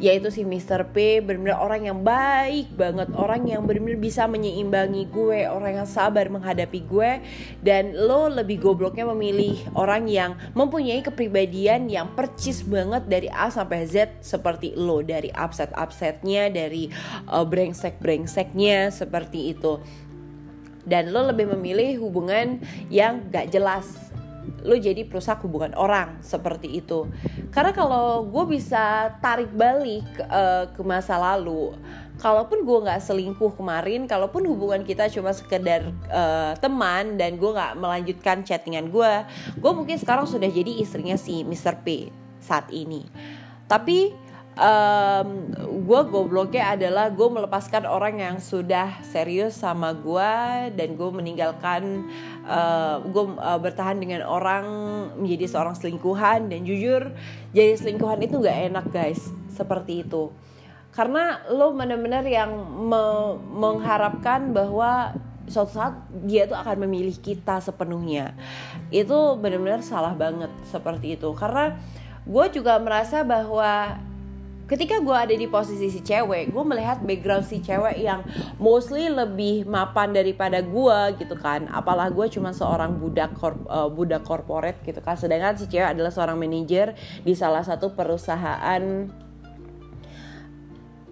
yaitu 0.00 0.28
si 0.28 0.44
Mr. 0.44 0.92
P 0.92 1.20
benar-benar 1.20 1.60
orang 1.60 1.82
yang 1.88 1.98
baik 2.00 2.72
banget 2.76 3.08
orang 3.16 3.48
yang 3.48 3.64
benar-benar 3.64 4.00
bisa 4.00 4.28
menyeimbangi 4.28 5.08
gue 5.08 5.48
orang 5.48 5.84
yang 5.84 5.88
sabar 5.88 6.28
menghadapi 6.28 6.80
gue 6.84 7.10
dan 7.60 7.96
lo 7.96 8.28
lebih 8.28 8.60
gobloknya 8.60 9.08
memilih 9.08 9.56
orang 9.72 10.08
yang 10.08 10.36
mempunyai 10.52 11.00
kepribadian 11.00 11.88
yang 11.88 12.12
percis 12.12 12.64
banget 12.64 13.08
dari 13.08 13.28
A 13.32 13.48
sampai 13.48 13.88
Z 13.88 14.20
seperti 14.20 14.76
lo 14.76 15.00
dari 15.00 15.32
upset 15.32 15.72
upsetnya 15.76 16.48
dari 16.52 16.88
uh, 17.32 17.44
brengsek 17.44 17.98
brengseknya 18.00 18.92
seperti 18.92 19.56
itu 19.56 19.80
dan 20.86 21.10
lo 21.10 21.26
lebih 21.26 21.50
memilih 21.58 22.00
hubungan 22.00 22.62
yang 22.88 23.26
gak 23.28 23.50
jelas 23.50 24.06
lo 24.62 24.74
jadi 24.78 25.02
perusak 25.06 25.42
hubungan 25.42 25.74
orang 25.74 26.18
seperti 26.22 26.78
itu 26.78 27.10
karena 27.50 27.74
kalau 27.74 28.26
gue 28.26 28.58
bisa 28.58 29.14
tarik 29.18 29.50
balik 29.54 30.06
uh, 30.26 30.70
ke 30.70 30.82
masa 30.86 31.18
lalu 31.18 31.74
kalaupun 32.18 32.64
gue 32.64 32.78
nggak 32.86 33.02
selingkuh 33.02 33.54
kemarin 33.58 34.08
kalaupun 34.08 34.46
hubungan 34.46 34.82
kita 34.86 35.10
cuma 35.12 35.34
sekedar 35.34 35.90
uh, 36.10 36.54
teman 36.58 37.18
dan 37.18 37.36
gue 37.36 37.50
nggak 37.50 37.74
melanjutkan 37.78 38.42
chattingan 38.46 38.88
gue 38.90 39.12
gue 39.58 39.72
mungkin 39.74 39.98
sekarang 39.98 40.24
sudah 40.26 40.48
jadi 40.48 40.82
istrinya 40.82 41.18
si 41.18 41.42
Mr. 41.42 41.82
P 41.82 42.10
saat 42.40 42.70
ini 42.70 43.06
tapi 43.66 44.14
um, 44.56 45.28
gue 45.86 46.00
gobloknya 46.08 46.74
adalah 46.74 47.12
gue 47.12 47.28
melepaskan 47.28 47.84
orang 47.86 48.18
yang 48.18 48.36
sudah 48.40 49.00
serius 49.04 49.60
sama 49.60 49.92
gue 49.92 50.34
dan 50.74 50.96
gue 50.96 51.10
meninggalkan 51.12 52.08
uh, 52.48 53.04
gue 53.04 53.24
uh, 53.36 53.60
bertahan 53.60 54.00
dengan 54.00 54.24
orang 54.26 54.66
menjadi 55.20 55.46
seorang 55.46 55.76
selingkuhan 55.76 56.48
dan 56.50 56.64
jujur 56.64 57.12
jadi 57.56 57.72
selingkuhan 57.78 58.20
itu 58.20 58.36
nggak 58.36 58.58
enak 58.72 58.86
guys. 58.92 59.20
Seperti 59.48 60.04
itu. 60.04 60.28
Karena 60.92 61.40
lo 61.52 61.72
benar-benar 61.72 62.24
yang 62.28 62.52
me 62.88 63.36
mengharapkan 63.52 64.52
bahwa 64.52 65.16
suatu 65.48 65.78
saat 65.78 65.96
dia 66.26 66.44
tuh 66.44 66.56
akan 66.56 66.84
memilih 66.84 67.16
kita 67.16 67.60
sepenuhnya. 67.64 68.36
Itu 68.92 69.40
benar-benar 69.40 69.80
salah 69.80 70.12
banget 70.12 70.52
seperti 70.68 71.16
itu. 71.16 71.32
Karena 71.32 71.76
gue 72.28 72.46
juga 72.52 72.76
merasa 72.76 73.24
bahwa 73.24 73.96
ketika 74.66 74.98
gue 74.98 75.14
ada 75.14 75.34
di 75.34 75.46
posisi 75.46 75.86
si 75.90 76.02
cewek 76.02 76.50
gue 76.50 76.64
melihat 76.66 76.98
background 77.02 77.46
si 77.46 77.62
cewek 77.62 78.02
yang 78.02 78.26
mostly 78.58 79.06
lebih 79.06 79.62
mapan 79.66 80.10
daripada 80.10 80.62
gue 80.62 80.98
gitu 81.22 81.38
kan. 81.38 81.70
Apalah 81.70 82.10
gue 82.10 82.26
cuma 82.30 82.50
seorang 82.50 82.98
budak 82.98 83.34
korp, 83.38 83.62
uh, 83.70 83.86
budak 83.86 84.26
corporate 84.26 84.82
gitu 84.82 84.98
kan. 84.98 85.14
Sedangkan 85.14 85.54
si 85.54 85.70
cewek 85.70 85.94
adalah 85.94 86.10
seorang 86.10 86.38
manajer 86.38 86.98
di 87.22 87.32
salah 87.38 87.62
satu 87.62 87.94
perusahaan 87.94 89.06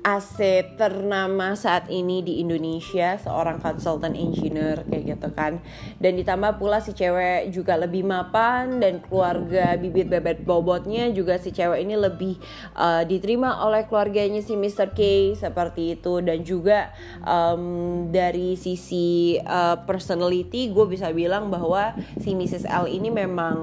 AC 0.04 0.36
ternama 0.76 1.56
saat 1.56 1.88
ini 1.88 2.20
di 2.20 2.44
Indonesia 2.44 3.16
seorang 3.16 3.56
konsultan 3.56 4.12
engineer 4.12 4.84
kayak 4.84 5.16
gitu 5.16 5.28
kan 5.32 5.64
dan 5.96 6.12
ditambah 6.20 6.60
pula 6.60 6.84
si 6.84 6.92
cewek 6.92 7.48
juga 7.48 7.80
lebih 7.80 8.04
mapan 8.04 8.84
dan 8.84 9.00
keluarga 9.00 9.80
bibit 9.80 10.12
bebet 10.12 10.44
bobotnya 10.44 11.08
juga 11.08 11.40
si 11.40 11.56
cewek 11.56 11.80
ini 11.80 11.96
lebih 11.96 12.36
uh, 12.76 13.00
diterima 13.08 13.64
oleh 13.64 13.88
keluarganya 13.88 14.44
si 14.44 14.60
Mr. 14.60 14.92
K 14.92 15.32
seperti 15.40 15.96
itu 15.96 16.20
dan 16.20 16.44
juga 16.44 16.92
um, 17.24 18.12
dari 18.12 18.60
sisi 18.60 19.40
uh, 19.40 19.80
personality 19.88 20.68
gue 20.68 20.84
bisa 20.84 21.08
bilang 21.16 21.48
bahwa 21.48 21.96
si 22.20 22.36
Mrs. 22.36 22.68
L 22.68 22.92
ini 22.92 23.08
memang 23.08 23.56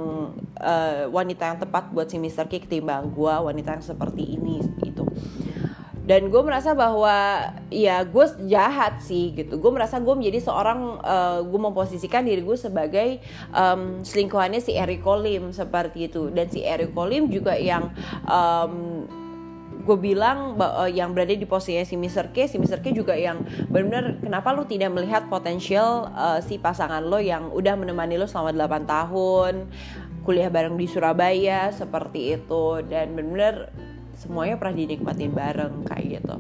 uh, 0.57 1.05
wanita 1.05 1.53
yang 1.53 1.59
tepat 1.61 1.93
buat 1.93 2.09
si 2.09 2.17
Mr. 2.17 2.49
K 2.49 2.65
ketimbang 2.65 3.13
gue 3.13 3.29
wanita 3.29 3.77
yang 3.77 3.85
seperti 3.85 4.41
ini 4.41 4.57
itu 4.81 5.05
dan 6.01 6.33
gue 6.33 6.41
merasa 6.41 6.73
bahwa 6.73 7.49
ya 7.69 8.01
gue 8.01 8.25
jahat 8.49 9.05
sih 9.05 9.37
gitu 9.37 9.61
gue 9.61 9.71
merasa 9.71 10.01
gue 10.01 10.15
menjadi 10.17 10.49
seorang 10.49 10.97
uh, 10.97 11.39
gue 11.45 11.59
memposisikan 11.61 12.25
diri 12.25 12.41
gue 12.41 12.57
sebagai 12.57 13.21
um, 13.53 14.01
selingkuhannya 14.01 14.61
si 14.65 14.73
Eric 14.73 15.05
Colim 15.05 15.53
seperti 15.53 16.09
itu 16.09 16.33
dan 16.33 16.49
si 16.49 16.65
Eric 16.65 16.97
Colim 16.97 17.29
juga 17.29 17.53
yang 17.53 17.93
um, 18.25 19.05
gue 19.81 19.97
bilang 19.97 20.57
uh, 20.57 20.89
yang 20.89 21.13
berada 21.13 21.33
di 21.33 21.45
posisi 21.45 21.81
si 21.85 21.97
Mr. 21.97 22.33
K, 22.33 22.45
si 22.45 22.57
Mr. 22.61 22.85
K 22.85 22.93
juga 22.93 23.17
yang 23.17 23.41
benar-benar 23.69 24.21
kenapa 24.21 24.53
lo 24.53 24.65
tidak 24.65 24.93
melihat 24.93 25.25
potensial 25.29 26.09
uh, 26.13 26.37
si 26.41 26.61
pasangan 26.61 27.01
lo 27.01 27.17
yang 27.17 27.49
udah 27.49 27.77
menemani 27.77 28.17
lo 28.17 28.29
selama 28.29 28.53
8 28.53 28.85
tahun 28.85 29.53
kuliah 30.21 30.53
bareng 30.53 30.77
di 30.77 30.85
Surabaya 30.85 31.73
seperti 31.73 32.37
itu 32.37 32.85
dan 32.85 33.17
benar-benar 33.17 33.73
semuanya 34.21 34.61
pernah 34.61 34.77
dinikmatin 34.77 35.33
bareng 35.33 35.81
kayak 35.89 36.21
gitu 36.21 36.35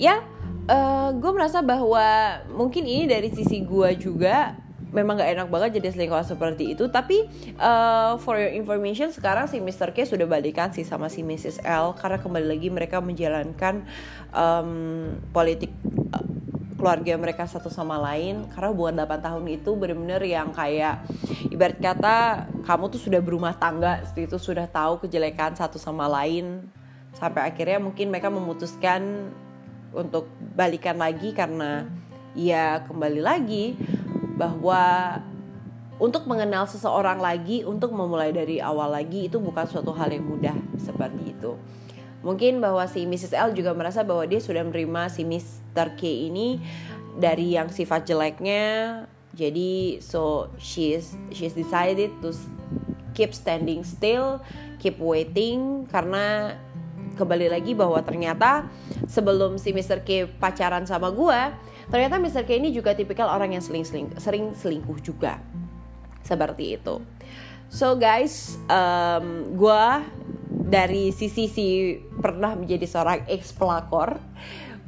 ya 0.00 0.24
uh, 0.72 1.12
gue 1.12 1.30
merasa 1.36 1.60
bahwa 1.60 2.40
mungkin 2.56 2.88
ini 2.88 3.04
dari 3.04 3.28
sisi 3.28 3.60
gue 3.60 3.92
juga 4.00 4.56
memang 4.88 5.20
gak 5.20 5.32
enak 5.36 5.48
banget 5.52 5.70
jadi 5.80 5.92
selingkuhan 5.92 6.24
seperti 6.24 6.72
itu 6.72 6.88
tapi 6.88 7.28
uh, 7.60 8.16
for 8.16 8.40
your 8.40 8.48
information 8.48 9.12
sekarang 9.12 9.44
si 9.44 9.60
Mr. 9.60 9.92
K 9.92 10.08
sudah 10.08 10.24
balikan 10.24 10.72
sih 10.72 10.84
sama 10.84 11.12
si 11.12 11.20
Mrs. 11.20 11.60
L 11.60 11.92
karena 11.92 12.16
kembali 12.16 12.46
lagi 12.48 12.68
mereka 12.72 13.04
menjalankan 13.04 13.84
um, 14.32 15.12
politik 15.36 15.68
uh, 16.16 16.37
keluarga 16.78 17.18
mereka 17.18 17.44
satu 17.44 17.66
sama 17.68 17.98
lain 17.98 18.46
karena 18.54 18.70
hubungan 18.70 19.02
8 19.02 19.18
tahun 19.18 19.44
itu 19.50 19.70
bener-bener 19.74 20.22
yang 20.22 20.54
kayak 20.54 21.02
ibarat 21.50 21.76
kata 21.82 22.46
kamu 22.62 22.84
tuh 22.94 23.00
sudah 23.02 23.18
berumah 23.18 23.58
tangga 23.58 24.06
itu 24.14 24.38
sudah 24.38 24.70
tahu 24.70 25.02
kejelekan 25.02 25.58
satu 25.58 25.76
sama 25.76 26.06
lain 26.06 26.70
sampai 27.18 27.50
akhirnya 27.50 27.82
mungkin 27.82 28.14
mereka 28.14 28.30
memutuskan 28.30 29.34
untuk 29.90 30.30
balikan 30.54 31.02
lagi 31.02 31.34
karena 31.34 31.90
ya 32.38 32.86
kembali 32.86 33.20
lagi 33.20 33.74
bahwa 34.38 35.18
untuk 35.98 36.30
mengenal 36.30 36.70
seseorang 36.70 37.18
lagi, 37.18 37.66
untuk 37.66 37.90
memulai 37.90 38.30
dari 38.30 38.62
awal 38.62 38.94
lagi 38.94 39.26
itu 39.26 39.42
bukan 39.42 39.66
suatu 39.66 39.90
hal 39.90 40.14
yang 40.14 40.22
mudah 40.22 40.54
seperti 40.78 41.34
itu. 41.34 41.58
Mungkin 42.22 42.58
bahwa 42.58 42.82
si 42.90 43.06
Mrs. 43.06 43.34
L 43.34 43.54
juga 43.54 43.70
merasa 43.74 44.02
bahwa 44.02 44.26
dia 44.26 44.42
sudah 44.42 44.66
menerima 44.66 45.06
si 45.06 45.22
Mr. 45.22 45.94
K 45.94 46.02
ini 46.30 46.58
dari 47.14 47.54
yang 47.54 47.70
sifat 47.70 48.06
jeleknya. 48.06 49.06
Jadi 49.38 50.02
so 50.02 50.50
she's 50.58 51.14
she's 51.30 51.54
decided 51.54 52.10
to 52.18 52.34
keep 53.14 53.30
standing 53.30 53.86
still, 53.86 54.42
keep 54.82 54.98
waiting 54.98 55.86
karena 55.86 56.58
kembali 57.14 57.50
lagi 57.50 57.74
bahwa 57.74 57.98
ternyata 58.02 58.66
sebelum 59.10 59.58
si 59.58 59.74
Mr. 59.74 60.02
K 60.02 60.26
pacaran 60.26 60.86
sama 60.86 61.10
gue, 61.10 61.40
ternyata 61.90 62.18
Mr. 62.18 62.46
K 62.46 62.58
ini 62.58 62.74
juga 62.74 62.94
tipikal 62.94 63.30
orang 63.30 63.54
yang 63.58 63.62
sering 63.62 63.86
seling, 63.86 64.10
sering 64.18 64.54
selingkuh 64.54 64.98
juga. 65.02 65.42
Seperti 66.22 66.78
itu. 66.78 66.98
So 67.68 67.98
guys, 67.98 68.56
um, 68.70 69.54
gue 69.54 69.84
dari 70.68 71.10
sisi 71.16 71.48
si 71.48 71.96
pernah 72.20 72.52
menjadi 72.52 72.84
seorang 72.84 73.24
ex 73.24 73.56
pelakor 73.56 74.20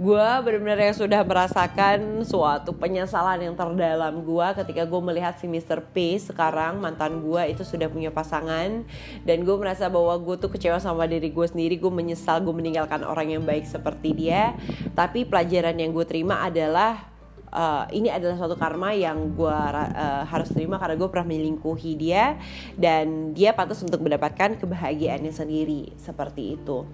gue 0.01 0.29
benar-benar 0.41 0.81
yang 0.81 0.97
sudah 0.97 1.21
merasakan 1.21 2.25
suatu 2.25 2.73
penyesalan 2.73 3.37
yang 3.37 3.53
terdalam 3.53 4.25
gue 4.25 4.47
ketika 4.65 4.89
gue 4.89 5.01
melihat 5.05 5.37
si 5.37 5.45
Mr. 5.45 5.85
P 5.93 6.17
sekarang 6.17 6.81
mantan 6.81 7.21
gue 7.21 7.53
itu 7.53 7.69
sudah 7.69 7.85
punya 7.93 8.09
pasangan 8.09 8.81
dan 9.29 9.39
gue 9.45 9.57
merasa 9.61 9.93
bahwa 9.93 10.17
gue 10.17 10.41
tuh 10.41 10.49
kecewa 10.49 10.81
sama 10.81 11.05
diri 11.05 11.29
gue 11.29 11.45
sendiri 11.45 11.77
gue 11.77 11.93
menyesal 11.93 12.41
gue 12.41 12.55
meninggalkan 12.57 13.05
orang 13.05 13.37
yang 13.37 13.45
baik 13.45 13.69
seperti 13.69 14.17
dia 14.17 14.57
tapi 14.97 15.29
pelajaran 15.29 15.77
yang 15.77 15.93
gue 15.93 16.09
terima 16.09 16.49
adalah 16.49 17.10
uh, 17.53 17.85
ini 17.91 18.09
adalah 18.11 18.39
suatu 18.39 18.57
karma 18.57 18.95
yang 18.95 19.35
gue 19.35 19.51
uh, 19.51 20.25
harus 20.27 20.51
terima 20.51 20.79
karena 20.79 20.97
gue 20.97 21.09
pernah 21.11 21.29
melingkuhi 21.29 21.93
dia 21.99 22.39
dan 22.79 23.35
dia 23.35 23.55
pantas 23.55 23.83
untuk 23.83 24.03
mendapatkan 24.03 24.59
kebahagiaannya 24.59 25.33
sendiri 25.35 25.95
seperti 25.99 26.59
itu. 26.59 26.87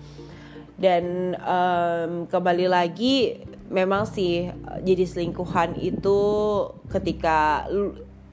Dan 0.76 1.32
um, 1.40 2.28
kembali 2.28 2.68
lagi 2.68 3.40
memang 3.72 4.04
sih 4.04 4.52
jadi 4.84 5.04
selingkuhan 5.08 5.80
itu 5.80 6.20
ketika 6.92 7.64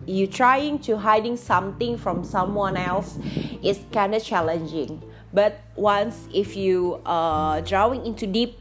you 0.03 0.27
trying 0.27 0.75
to 0.75 0.99
hiding 0.99 1.39
something 1.39 1.95
from 1.95 2.27
someone 2.27 2.75
else 2.75 3.15
is 3.63 3.79
kinda 3.95 4.19
challenging. 4.19 4.99
But 5.31 5.63
once 5.79 6.27
if 6.35 6.53
you 6.53 6.99
uh, 7.07 7.63
drawing 7.63 8.05
into 8.05 8.27
deep 8.27 8.59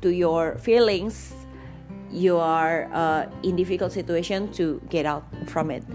to 0.00 0.08
your 0.14 0.56
feelings 0.56 1.39
you 2.10 2.36
are 2.36 2.90
uh, 2.90 3.26
in 3.46 3.54
difficult 3.54 3.94
situation 3.94 4.50
to 4.58 4.82
get 4.90 5.06
out 5.06 5.24
from 5.46 5.70
it. 5.70 5.86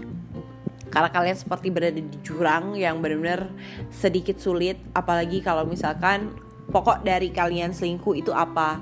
Karena 0.88 1.12
kalian 1.12 1.36
seperti 1.36 1.68
berada 1.68 2.00
di 2.00 2.18
jurang 2.24 2.72
yang 2.72 3.04
benar-benar 3.04 3.52
sedikit 3.92 4.40
sulit 4.40 4.80
apalagi 4.96 5.44
kalau 5.44 5.68
misalkan 5.68 6.32
pokok 6.72 7.04
dari 7.04 7.30
kalian 7.30 7.70
selingkuh 7.70 8.16
itu 8.16 8.32
apa 8.32 8.80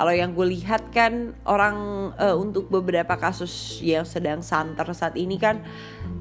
kalau 0.00 0.16
yang 0.16 0.32
gue 0.32 0.48
lihat 0.56 0.88
kan 0.96 1.36
orang 1.44 1.76
uh, 2.16 2.32
untuk 2.32 2.72
beberapa 2.72 3.20
kasus 3.20 3.84
yang 3.84 4.08
sedang 4.08 4.40
santer 4.40 4.88
saat 4.96 5.12
ini 5.20 5.36
kan 5.36 5.60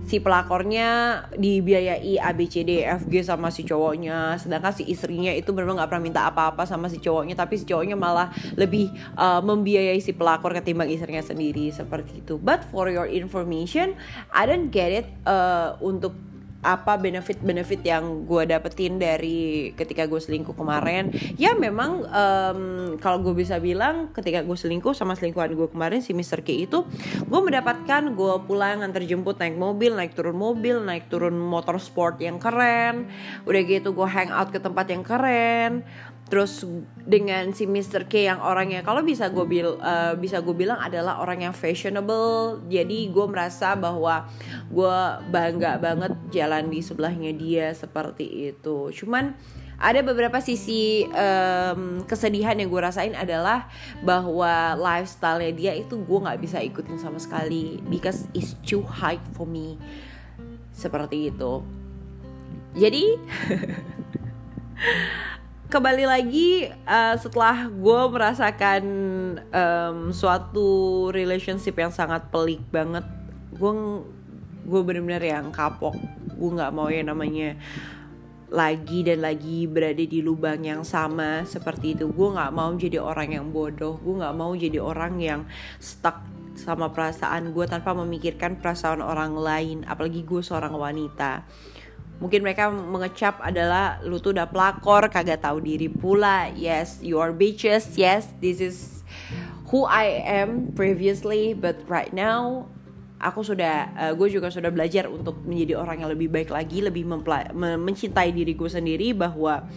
si 0.04 0.20
pelakornya 0.20 1.24
dibiayai 1.32 2.20
ABCD 2.20 2.84
FG 2.84 3.24
sama 3.24 3.48
si 3.56 3.64
cowoknya. 3.64 4.36
Sedangkan 4.36 4.76
si 4.76 4.84
istrinya 4.84 5.32
itu 5.32 5.56
memang 5.56 5.80
nggak 5.80 5.96
pernah 5.96 6.04
minta 6.04 6.28
apa-apa 6.28 6.68
sama 6.68 6.92
si 6.92 7.00
cowoknya 7.00 7.40
tapi 7.40 7.56
si 7.56 7.64
cowoknya 7.64 7.96
malah 7.96 8.36
lebih 8.60 8.92
uh, 9.16 9.40
membiayai 9.40 10.04
si 10.04 10.12
pelakor 10.12 10.52
ketimbang 10.60 10.92
istrinya 10.92 11.24
sendiri 11.24 11.72
seperti 11.72 12.20
itu. 12.20 12.36
But 12.36 12.68
for 12.68 12.92
your 12.92 13.08
information 13.08 13.96
I 14.36 14.44
don't 14.44 14.76
get 14.76 14.92
it 14.92 15.08
uh, 15.24 15.80
untuk 15.80 16.12
apa 16.60 17.00
benefit-benefit 17.00 17.80
yang 17.88 18.28
gue 18.28 18.44
dapetin 18.44 19.00
dari 19.00 19.72
ketika 19.80 20.04
gue 20.04 20.20
selingkuh 20.20 20.52
kemarin 20.52 21.08
ya 21.40 21.56
memang 21.56 22.04
um, 22.04 22.62
kalau 23.00 23.24
gue 23.24 23.32
bisa 23.32 23.64
bilang 23.64 24.12
ketika 24.12 24.44
gue 24.44 24.58
selingkuh 24.60 24.92
sama 24.92 25.16
selingkuhan 25.16 25.56
gue 25.56 25.72
kemarin 25.72 26.04
si 26.04 26.12
Mr. 26.12 26.44
K 26.44 26.68
itu 26.68 26.84
gue 27.24 27.40
mendapatkan 27.40 28.12
gue 28.12 28.34
pulang 28.44 28.84
antar 28.84 29.08
jemput 29.08 29.40
naik 29.40 29.56
mobil 29.56 29.96
naik 29.96 30.12
turun 30.20 30.36
mobil 30.36 30.84
naik 30.84 31.08
turun 31.08 31.40
motor 31.40 31.80
sport 31.80 32.20
yang 32.20 32.44
keren 32.44 33.08
udah 33.48 33.62
gitu 33.64 33.96
gue 33.96 34.08
hang 34.12 34.28
out 34.28 34.52
ke 34.52 34.60
tempat 34.60 34.92
yang 34.92 35.04
keren 35.08 35.88
terus 36.30 36.62
dengan 37.10 37.50
si 37.58 37.66
Mr. 37.66 38.06
K 38.06 38.30
yang 38.30 38.40
orangnya 38.40 38.86
kalau 38.86 39.02
bisa 39.02 39.34
gue 39.34 39.42
bil 39.50 39.82
uh, 39.82 40.14
bisa 40.14 40.46
gue 40.46 40.54
bilang 40.54 40.78
adalah 40.78 41.18
orang 41.20 41.50
yang 41.50 41.56
fashionable. 41.58 42.62
Jadi 42.70 43.10
gue 43.10 43.26
merasa 43.26 43.74
bahwa 43.74 44.30
gue 44.70 44.98
bangga 45.34 45.82
banget 45.82 46.14
jalan 46.30 46.70
di 46.70 46.86
sebelahnya 46.86 47.34
dia 47.34 47.74
seperti 47.74 48.54
itu. 48.54 48.94
Cuman 48.94 49.34
ada 49.80 50.04
beberapa 50.04 50.44
sisi 50.44 51.08
um, 51.08 52.04
kesedihan 52.04 52.60
yang 52.60 52.70
gue 52.70 52.82
rasain 52.84 53.16
adalah 53.16 53.72
bahwa 54.04 54.76
lifestyle-nya 54.76 55.52
dia 55.56 55.74
itu 55.74 55.98
gue 55.98 56.20
nggak 56.20 56.40
bisa 56.44 56.60
ikutin 56.60 57.00
sama 57.00 57.18
sekali 57.18 57.80
because 57.88 58.28
it's 58.38 58.54
too 58.62 58.86
high 58.86 59.18
for 59.34 59.50
me. 59.50 59.80
Seperti 60.76 61.32
itu. 61.32 61.64
Jadi 62.76 63.04
kembali 65.70 66.02
lagi 66.10 66.66
uh, 66.90 67.14
setelah 67.14 67.70
gue 67.70 68.02
merasakan 68.10 68.84
um, 69.54 70.10
suatu 70.10 71.06
relationship 71.14 71.78
yang 71.78 71.94
sangat 71.94 72.26
pelik 72.34 72.58
banget 72.74 73.06
gue 73.54 73.72
gue 74.66 74.82
bener-bener 74.82 75.30
yang 75.30 75.54
kapok. 75.54 75.94
Gue 76.34 76.50
nggak 76.58 76.74
mau 76.74 76.90
ya 76.90 77.06
namanya 77.06 77.54
lagi 78.50 79.06
dan 79.06 79.22
lagi 79.22 79.70
berada 79.70 80.02
di 80.02 80.26
lubang 80.26 80.66
yang 80.66 80.82
sama 80.82 81.46
seperti 81.46 81.94
itu. 81.94 82.10
Gue 82.10 82.34
nggak 82.34 82.50
mau 82.50 82.74
jadi 82.74 82.98
orang 82.98 83.38
yang 83.38 83.54
bodoh. 83.54 84.02
Gue 84.02 84.26
nggak 84.26 84.34
mau 84.34 84.58
jadi 84.58 84.82
orang 84.82 85.22
yang 85.22 85.42
stuck 85.78 86.18
sama 86.58 86.90
perasaan 86.90 87.54
gue 87.54 87.66
tanpa 87.70 87.94
memikirkan 87.94 88.58
perasaan 88.58 89.06
orang 89.06 89.38
lain. 89.38 89.86
Apalagi 89.86 90.26
gue 90.26 90.42
seorang 90.42 90.74
wanita 90.74 91.46
mungkin 92.20 92.44
mereka 92.44 92.68
mengecap 92.70 93.40
adalah 93.40 93.98
lu 94.04 94.20
tuh 94.20 94.36
udah 94.36 94.48
pelakor 94.52 95.08
kagak 95.08 95.44
tahu 95.44 95.64
diri 95.64 95.88
pula. 95.88 96.52
Yes 96.54 97.00
you 97.00 97.18
are 97.20 97.32
bitches. 97.32 97.96
Yes 97.96 98.32
this 98.44 98.60
is 98.60 99.02
who 99.72 99.88
I 99.88 100.24
am 100.24 100.76
previously 100.76 101.56
but 101.56 101.80
right 101.88 102.12
now 102.12 102.68
aku 103.20 103.44
sudah 103.44 103.92
uh, 104.00 104.14
gue 104.16 104.32
juga 104.32 104.48
sudah 104.48 104.72
belajar 104.72 105.12
untuk 105.12 105.44
menjadi 105.44 105.76
orang 105.76 106.04
yang 106.04 106.12
lebih 106.16 106.32
baik 106.32 106.50
lagi 106.56 106.80
lebih 106.80 107.04
mencintai 107.56 108.32
diri 108.32 108.56
gue 108.56 108.70
sendiri 108.72 109.12
bahwa 109.12 109.68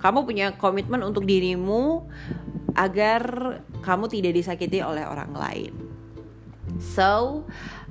kamu 0.00 0.18
punya 0.24 0.46
komitmen 0.56 1.04
untuk 1.04 1.24
dirimu 1.28 2.08
agar 2.76 3.22
kamu 3.80 4.04
tidak 4.12 4.32
disakiti 4.36 4.84
oleh 4.84 5.04
orang 5.04 5.32
lain. 5.32 5.72
So 6.76 7.44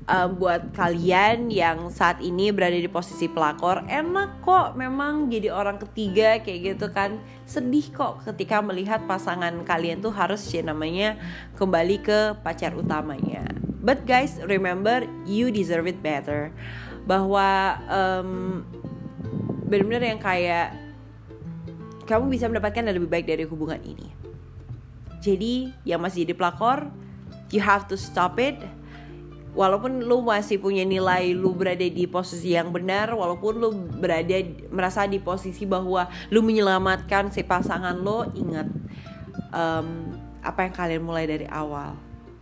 um, 0.09 0.29
buat 0.39 0.73
kalian 0.73 1.49
yang 1.51 1.89
saat 1.93 2.21
ini 2.21 2.49
berada 2.49 2.77
di 2.77 2.89
posisi 2.89 3.29
pelakor 3.29 3.85
enak 3.89 4.41
kok 4.41 4.73
memang 4.79 5.29
jadi 5.29 5.53
orang 5.53 5.81
ketiga 5.81 6.41
kayak 6.41 6.75
gitu 6.75 6.87
kan 6.93 7.21
sedih 7.45 7.89
kok 7.93 8.25
ketika 8.25 8.61
melihat 8.61 9.03
pasangan 9.05 9.53
kalian 9.65 10.01
tuh 10.01 10.13
harus 10.13 10.41
ya 10.49 10.65
namanya 10.65 11.19
kembali 11.57 12.01
ke 12.01 12.19
pacar 12.41 12.73
utamanya 12.73 13.45
But 13.85 14.09
guys, 14.09 14.41
remember 14.41 15.05
you 15.29 15.53
deserve 15.53 15.85
it 15.85 16.01
better. 16.01 16.49
Bahwa 17.05 17.77
um, 17.85 18.65
benar-benar 19.69 20.01
yang 20.01 20.17
kayak 20.17 20.73
kamu 22.09 22.33
bisa 22.33 22.49
mendapatkan 22.49 22.81
yang 22.81 22.97
lebih 22.97 23.13
baik 23.13 23.29
dari 23.29 23.45
hubungan 23.45 23.77
ini. 23.85 24.09
Jadi 25.21 25.69
yang 25.85 26.01
masih 26.01 26.25
jadi 26.25 26.33
pelakor, 26.33 26.89
you 27.53 27.61
have 27.61 27.85
to 27.85 27.93
stop 27.93 28.41
it. 28.41 28.57
Walaupun 29.55 30.03
lu 30.03 30.19
masih 30.19 30.59
punya 30.59 30.83
nilai 30.83 31.31
lu 31.31 31.55
berada 31.55 31.87
di 31.87 32.03
posisi 32.11 32.51
yang 32.59 32.75
benar, 32.75 33.15
walaupun 33.15 33.55
lu 33.55 33.71
berada 34.03 34.35
merasa 34.67 35.07
di 35.07 35.23
posisi 35.23 35.63
bahwa 35.63 36.11
lu 36.27 36.43
menyelamatkan 36.43 37.31
si 37.31 37.39
pasangan 37.47 37.95
lo, 37.95 38.27
ingat 38.35 38.67
um, 39.55 40.11
apa 40.43 40.67
yang 40.67 40.73
kalian 40.75 41.03
mulai 41.07 41.23
dari 41.23 41.47
awal. 41.47 41.95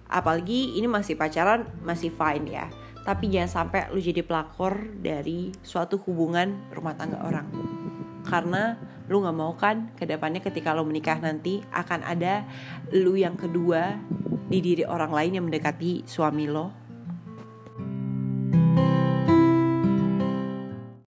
Apalagi 0.09 0.73
ini 0.73 0.89
masih 0.89 1.13
pacaran 1.13 1.69
masih 1.85 2.09
fine 2.09 2.49
ya. 2.49 2.65
Tapi 3.05 3.29
jangan 3.29 3.69
sampai 3.69 3.93
lu 3.93 4.01
jadi 4.01 4.25
pelakor 4.25 4.97
dari 4.97 5.53
suatu 5.61 6.01
hubungan 6.01 6.73
rumah 6.73 6.97
tangga 6.97 7.21
orang. 7.21 7.45
Karena 8.25 8.73
lu 9.05 9.21
nggak 9.21 9.37
mau 9.37 9.53
kan 9.53 9.93
ke 9.93 10.09
depannya 10.09 10.41
ketika 10.41 10.73
lo 10.73 10.81
menikah 10.81 11.19
nanti 11.21 11.61
akan 11.69 12.01
ada 12.07 12.47
lu 12.89 13.19
yang 13.19 13.37
kedua 13.37 13.99
di 14.49 14.63
diri 14.63 14.87
orang 14.87 15.11
lain 15.11 15.31
yang 15.37 15.45
mendekati 15.45 16.07
suami 16.07 16.47
lo 16.47 16.82